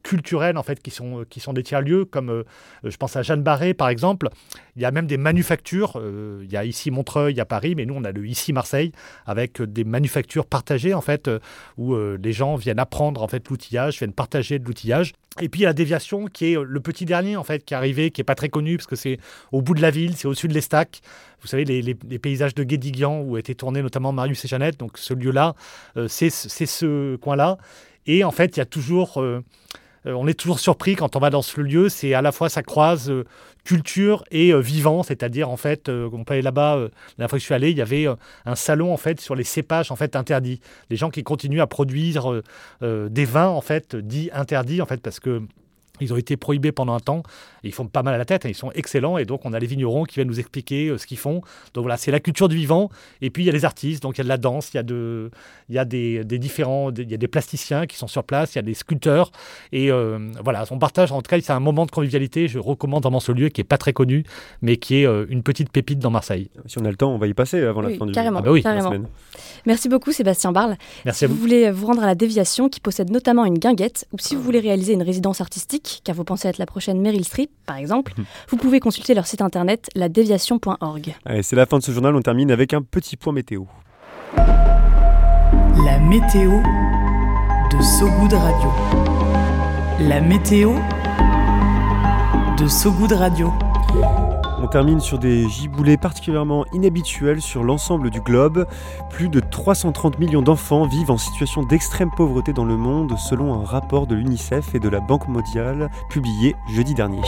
culturels, 0.03 0.57
en 0.57 0.63
fait, 0.63 0.83
qui 0.83 0.91
sont, 0.91 1.25
qui 1.29 1.41
sont 1.41 1.53
des 1.53 1.63
tiers-lieux, 1.63 2.05
comme 2.05 2.43
je 2.83 2.97
pense 2.97 3.17
à 3.17 3.23
Jeanne 3.23 3.43
Barré, 3.43 3.75
par 3.75 3.89
exemple. 3.89 4.29
Il 4.75 4.83
y 4.83 4.85
a 4.85 4.91
même 4.91 5.07
des 5.07 5.19
manufactures. 5.19 6.01
il 6.43 6.51
y 6.51 6.57
a 6.57 6.65
ici 6.65 6.91
Montreuil, 6.91 7.35
il 7.35 7.37
y 7.37 7.41
a 7.41 7.45
Paris, 7.45 7.75
mais 7.77 7.87
nous, 7.87 7.95
on 7.95 8.05
a 8.05 8.13
le 8.13 8.27
ici 8.27 8.53
Marseille, 8.53 8.93
avec 9.25 9.63
des 9.63 9.85
manufactures 9.85 10.47
partagées, 10.47 10.95
en 10.95 11.01
fait, 11.01 11.31
où 11.77 11.97
les 11.97 12.33
gens 12.33 12.57
viennent 12.57 12.79
apprendre, 12.79 13.23
en 13.23 13.29
fait, 13.29 13.49
l'outillage, 13.49 13.99
viennent 13.99 14.13
partager 14.13 14.59
de 14.59 14.65
l'outillage. 14.65 15.13
Et 15.41 15.49
puis, 15.49 15.61
il 15.61 15.63
y 15.65 15.67
a 15.67 15.71
la 15.71 15.75
déviation, 15.75 16.27
qui 16.27 16.53
est 16.53 16.57
le 16.61 16.81
petit 16.81 17.05
dernier, 17.05 17.37
en 17.37 17.45
fait, 17.45 17.65
qui 17.65 17.75
est 17.75 17.77
arrivé 17.77 18.06
qui 18.11 18.21
est 18.21 18.25
pas 18.25 18.35
très 18.35 18.49
connu 18.49 18.77
parce 18.77 18.87
que 18.87 18.97
c'est 18.97 19.19
au 19.53 19.63
bout 19.63 19.75
de 19.75 19.83
la 19.83 19.91
ville, 19.91 20.17
c'est 20.17 20.29
au-dessus 20.29 20.49
de 20.49 20.55
l'Estac. 20.55 21.01
Vous 21.41 21.49
savez, 21.49 21.65
les, 21.65 21.95
paysages 21.95 22.55
de 22.55 22.65
Guédiguian 22.65 23.21
où 23.21 23.37
a 23.37 23.39
été 23.39 23.55
tourné 23.55 23.83
notamment 23.83 24.13
Marius 24.13 24.45
et 24.45 24.49
Jeannette. 24.49 24.79
Donc 24.79 24.99
ce 24.99 25.15
lieu-là, 25.15 25.55
euh, 25.97 26.09
c'est 26.09 26.31
ce 26.31 27.17
coin-là. 27.17 27.59
Et 28.07 28.25
en 28.25 28.31
fait, 28.31 28.57
il 28.57 28.61
y 28.61 28.63
a 28.63 28.67
toujours... 28.67 29.21
Euh, 29.21 29.45
euh, 30.07 30.13
on 30.13 30.27
est 30.29 30.35
toujours 30.35 30.61
surpris 30.61 30.95
quand 30.95 31.17
on 31.17 31.19
va 31.19 31.31
dans 31.31 31.43
ce 31.43 31.61
lieu. 31.61 31.89
C'est 31.89 32.15
à 32.15 32.23
la 32.23 32.33
fois 32.33 32.49
ça 32.49 32.63
croise 32.63 33.13
culture 33.65 34.25
et 34.31 34.53
vivant, 34.61 35.03
c'est-à-dire 35.03 35.51
en 35.51 35.57
fait, 35.57 35.89
on 35.89 36.23
peut 36.23 36.35
aller 36.35 36.43
là-bas. 36.43 36.89
la 37.19 37.27
fois 37.27 37.39
que 37.39 37.41
je 37.41 37.47
suis 37.47 37.55
allé, 37.55 37.71
il 37.73 37.77
y 37.77 37.83
avait 37.83 38.07
un 38.45 38.55
salon 38.55 38.93
en 38.93 38.97
fait 38.97 39.21
sur 39.21 39.35
les 39.35 39.43
cépages 39.43 39.91
en 39.91 39.97
fait 39.97 40.15
interdits. 40.15 40.61
Les 40.91 40.97
gens 40.97 41.11
qui 41.11 41.25
continuent 41.25 41.61
à 41.61 41.67
produire 41.67 42.41
des 42.81 43.25
vins 43.25 43.49
en 43.49 43.61
fait 43.61 43.97
dits 43.97 44.31
interdits 44.33 44.81
en 44.81 44.87
fait 44.87 45.03
parce 45.03 45.19
que 45.19 45.43
ils 46.01 46.13
ont 46.13 46.17
été 46.17 46.37
prohibés 46.37 46.73
pendant 46.73 46.95
un 46.95 47.01
temps. 47.01 47.23
ils 47.63 47.73
font 47.73 47.87
pas 47.87 48.03
mal 48.03 48.15
à 48.15 48.19
la 48.19 48.25
tête. 48.25 48.47
Hein. 48.47 48.49
ils 48.49 48.55
sont 48.55 48.71
excellents. 48.73 49.19
Et 49.19 49.25
donc, 49.25 49.45
on 49.45 49.53
a 49.53 49.59
les 49.59 49.67
vignerons 49.67 50.05
qui 50.05 50.17
viennent 50.17 50.29
nous 50.29 50.41
expliquer 50.41 50.89
euh, 50.89 50.99
ce 50.99 51.07
qu'ils 51.07 51.19
font. 51.19 51.41
Donc 51.75 51.83
voilà, 51.83 51.97
c'est 51.97 52.11
la 52.11 52.21
culture 52.21 52.49
du 52.49 52.57
vivant. 52.57 52.91
Et 53.23 53.31
puis, 53.31 53.43
il 53.43 53.47
y 53.47 53.51
a 53.51 53.53
les 53.53 53.65
artistes. 53.65 54.03
Donc, 54.03 54.17
il 54.17 54.19
y 54.19 54.21
a 54.23 54.25
de 54.25 54.29
la 54.29 54.39
danse, 54.39 54.73
il 54.73 54.77
y 54.77 54.81
a, 54.81 54.83
de, 54.83 55.31
il 55.69 55.75
y 55.75 55.79
a 55.79 55.85
des, 55.85 56.25
différents. 56.39 56.91
il 56.93 57.11
y 57.11 57.15
a 57.15 57.19
des 57.19 57.29
plasticiens 57.29 57.87
qui 57.87 57.97
sont 57.97 58.07
sur 58.07 58.25
place, 58.25 58.55
il 58.55 58.57
y 58.57 58.59
a 58.59 58.63
des 58.63 58.75
sculpteurs. 58.75 59.31
Et 59.73 59.91
euh, 59.91 60.19
voilà, 60.43 60.65
on 60.71 60.79
partage. 60.79 61.13
En 61.13 61.23
tout 61.23 61.29
cas, 61.29 61.41
c'est 61.41 61.53
un 61.53 61.61
moment 61.61 61.87
de 61.87 61.91
convivialité. 61.91 62.49
Je 62.49 62.59
recommande 62.59 63.03
vraiment 63.03 63.21
ce 63.21 63.33
lieu 63.33 63.49
qui 63.49 63.61
est 63.61 63.65
pas 63.65 63.79
très 63.79 63.93
connu, 63.93 64.25
mais 64.63 64.77
qui 64.77 65.03
est 65.03 65.07
euh, 65.07 65.27
une 65.29 65.43
petite 65.43 65.71
pépite 65.71 65.99
dans 65.99 66.11
Marseille. 66.11 66.51
Si 66.67 66.79
on 66.79 66.85
a 66.85 66.91
le 66.91 66.97
temps, 66.97 67.13
on 67.13 67.19
va 67.19 67.27
y 67.27 67.35
passer 67.35 67.63
avant 67.63 67.81
la 67.81 67.91
fin 67.91 68.07
du 68.07 68.13
carrément, 68.13 68.41
ah 68.41 68.43
bah 68.43 68.53
oui, 68.53 68.63
carrément. 68.63 68.93
Merci 69.65 69.89
beaucoup, 69.89 70.13
Sébastien 70.13 70.53
Barle. 70.53 70.77
Merci 71.05 71.21
si 71.21 71.25
à 71.25 71.29
vous. 71.29 71.35
vous 71.35 71.41
voulez 71.41 71.71
vous 71.71 71.87
rendre 71.87 72.03
à 72.03 72.07
la 72.07 72.15
déviation 72.15 72.69
qui 72.69 72.81
possède 72.81 73.11
notamment 73.11 73.45
une 73.45 73.59
guinguette, 73.59 74.07
ou 74.13 74.19
si 74.19 74.35
vous 74.35 74.43
voulez 74.43 74.61
réaliser 74.61 74.93
une 74.93 75.03
résidence 75.03 75.41
artistique, 75.41 75.86
car 76.05 76.15
vous 76.15 76.25
pensez 76.25 76.49
être 76.49 76.59
la 76.59 76.67
prochaine 76.67 77.01
Meryl 77.01 77.25
Streep, 77.25 77.51
par 77.67 77.77
exemple, 77.77 78.15
vous 78.49 78.57
pouvez 78.57 78.81
consulter 78.81 79.15
leur 79.15 79.27
site 79.27 79.43
internet 79.43 79.89
ladéviation.org. 79.95 81.15
C'est 81.43 81.57
la 81.57 81.67
fin 81.67 81.79
de 81.79 81.83
ce 81.83 81.93
journal, 81.93 82.15
on 82.15 82.23
termine 82.23 82.51
avec 82.51 82.75
un 82.75 82.83
petit 82.83 83.17
point 83.17 83.33
météo. 83.33 83.65
La 84.37 85.99
météo 85.99 86.61
de 87.71 87.83
Sogoud 87.83 88.33
Radio. 88.33 88.71
La 90.01 90.21
météo 90.21 90.75
de 92.59 92.67
Sogoud 92.69 93.13
Radio. 93.13 93.53
On 94.59 94.69
termine 94.69 95.01
sur 95.01 95.19
des 95.19 95.49
giboulées 95.49 95.99
particulièrement 95.99 96.65
inhabituels 96.73 97.43
sur 97.43 97.63
l'ensemble 97.63 98.11
du 98.11 98.21
globe. 98.21 98.67
Plus 99.11 99.29
de 99.29 99.41
330 99.41 100.19
millions 100.19 100.41
d'enfants 100.41 100.87
vivent 100.87 101.11
en 101.11 101.19
situation 101.19 101.63
d'extrême 101.63 102.11
pauvreté 102.17 102.55
dans 102.55 102.65
le 102.65 102.77
monde 102.77 103.17
selon 103.19 103.55
un 103.55 103.65
rapport 103.65 104.07
de 104.07 104.15
l'UNICEF 104.15 104.75
et 104.75 104.79
de 104.79 104.89
la 104.89 105.01
Banque 105.01 105.29
mondiale 105.29 105.91
publié 106.09 106.57
jeudi 106.75 106.95
dernier. 106.95 107.21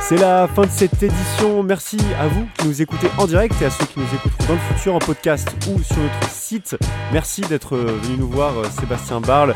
C'est 0.00 0.16
la 0.16 0.48
fin 0.48 0.62
de 0.62 0.70
cette 0.70 1.02
édition. 1.02 1.62
Merci 1.62 1.98
à 2.18 2.26
vous 2.28 2.46
qui 2.56 2.66
nous 2.66 2.82
écoutez 2.82 3.08
en 3.18 3.26
direct 3.26 3.54
et 3.62 3.66
à 3.66 3.70
ceux 3.70 3.84
qui 3.86 4.00
nous 4.00 4.06
écouteront 4.06 4.48
dans 4.48 4.54
le 4.54 4.74
futur 4.74 4.94
en 4.94 4.98
podcast 4.98 5.48
ou 5.70 5.80
sur 5.82 5.98
notre 5.98 6.30
site. 6.30 6.76
Merci 7.12 7.42
d'être 7.42 7.76
venu 7.76 8.16
nous 8.18 8.28
voir, 8.28 8.54
Sébastien 8.80 9.20
Barle. 9.20 9.54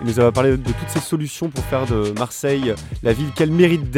Il 0.00 0.06
nous 0.06 0.20
a 0.20 0.30
parlé 0.30 0.52
de 0.52 0.56
toutes 0.56 0.88
ces 0.88 1.00
solutions 1.00 1.48
pour 1.48 1.64
faire 1.64 1.86
de 1.86 2.12
Marseille 2.18 2.74
la 3.02 3.12
ville 3.12 3.30
qu'elle 3.34 3.50
mérite 3.50 3.90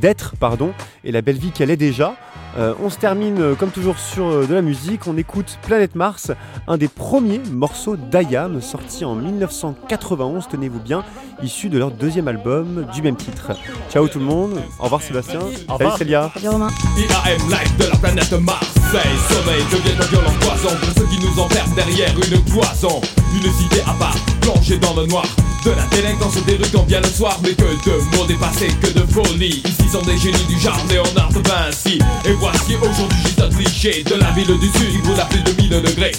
d'être 0.00 0.34
pardon, 0.36 0.72
et 1.04 1.12
la 1.12 1.22
belle 1.22 1.38
vie 1.38 1.50
qu'elle 1.50 1.70
est 1.70 1.76
déjà. 1.76 2.14
Euh, 2.56 2.74
on 2.82 2.90
se 2.90 2.96
termine 2.96 3.40
euh, 3.40 3.54
comme 3.54 3.70
toujours 3.70 3.98
sur 3.98 4.26
euh, 4.26 4.46
de 4.46 4.54
la 4.54 4.62
musique. 4.62 5.06
On 5.06 5.16
écoute 5.16 5.58
Planète 5.62 5.94
Mars, 5.94 6.32
un 6.66 6.76
des 6.76 6.88
premiers 6.88 7.40
morceaux 7.52 7.96
d'Ayam 7.96 8.60
sorti 8.60 9.04
en 9.04 9.14
1991, 9.14 10.48
tenez-vous 10.48 10.80
bien, 10.80 11.04
issu 11.42 11.68
de 11.68 11.78
leur 11.78 11.90
deuxième 11.90 12.26
album 12.26 12.86
du 12.92 13.02
même 13.02 13.16
titre. 13.16 13.52
Ciao 13.90 14.08
tout 14.08 14.18
le 14.18 14.24
monde, 14.24 14.60
au 14.80 14.84
revoir 14.84 15.02
Sébastien, 15.02 15.40
Au 15.68 15.74
revoir. 15.74 15.78
salut 15.78 15.98
Célia. 15.98 16.30
Salut 16.34 16.48
Romain. 16.48 16.70
IAM 16.96 17.50
live 17.50 17.76
de 17.78 17.84
la 17.84 17.96
planète 17.96 18.32
Marseille 18.32 19.18
Sommeil 19.28 19.62
devient 19.70 19.96
un 20.00 20.06
violent 20.06 20.34
poison 20.40 20.74
Pour 20.80 20.90
ceux 20.96 21.06
qui 21.06 21.24
nous 21.24 21.40
enferment 21.40 21.74
derrière 21.74 22.10
une 22.16 22.44
cloison 22.44 23.00
Une 23.34 23.52
cité 23.52 23.82
à 23.82 23.92
part, 23.92 24.16
plongée 24.40 24.78
dans 24.78 24.94
le 24.94 25.06
noir. 25.06 25.24
De 25.64 25.70
la 25.70 25.84
délinquance 25.86 26.34
quand 26.72 26.86
vient 26.86 27.00
le 27.00 27.08
soir 27.08 27.38
Mais 27.42 27.52
que 27.52 27.62
de 27.62 28.16
mots 28.16 28.24
dépassés, 28.26 28.70
que 28.80 28.86
de 28.86 29.04
folie 29.12 29.60
Ici 29.64 29.88
sont 29.90 30.02
des 30.02 30.16
génies 30.16 30.46
du 30.48 30.58
genre 30.58 30.78
Léonard 30.88 31.32
de 31.32 31.40
Vinci. 31.40 31.98
Et 32.24 32.32
voici 32.32 32.76
aujourd'hui 32.76 33.18
juste 33.24 33.40
un 33.40 33.48
cliché 33.48 34.04
De 34.04 34.14
la 34.14 34.30
ville 34.30 34.46
du 34.58 34.68
sud 34.78 34.92
qui 34.92 34.98
brûle 34.98 35.20
à 35.20 35.24
plus 35.24 35.42
de 35.42 35.50
1000 35.60 35.82
degrés. 35.82 36.12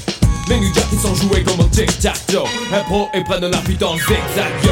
Les 0.49 0.59
New 0.59 0.71
qui 0.71 0.97
sont 0.97 1.13
joués 1.13 1.43
comme 1.43 1.59
au 1.59 1.69
tic-tac-toe 1.69 2.43
Impro 2.73 3.07
et 3.13 3.23
prennent 3.23 3.45
la 3.45 3.61
fuite 3.61 3.83
en 3.83 3.95
zigzag 3.95 4.51
yo. 4.63 4.71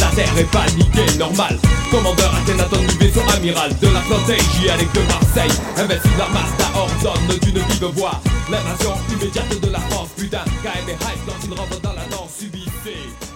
La 0.00 0.06
terre 0.16 0.38
est 0.38 0.50
paniquée, 0.50 1.18
normal. 1.18 1.58
Commandeur 1.90 2.34
Akhenaton 2.34 2.80
du 2.80 2.96
vaisseau 2.98 3.20
amiral 3.36 3.70
De 3.80 3.88
la 3.88 4.00
flotte 4.00 4.30
avec 4.72 4.92
de 4.92 5.00
Marseille. 5.00 5.58
Invincible 5.76 6.20
Armada 6.20 6.70
ordonne 6.74 7.38
d'une 7.42 7.58
vive 7.58 7.90
voix. 7.94 8.20
L'invasion 8.50 8.94
immédiate 9.12 9.60
de 9.60 9.70
la 9.70 9.80
France 9.90 10.08
Putain, 10.16 10.44
KM 10.62 10.88
et 10.88 10.96
il 11.48 11.54
rentre 11.54 11.80
dans 11.80 11.92
la 11.92 12.04
danse 12.06 12.36
Subissez, 12.38 13.27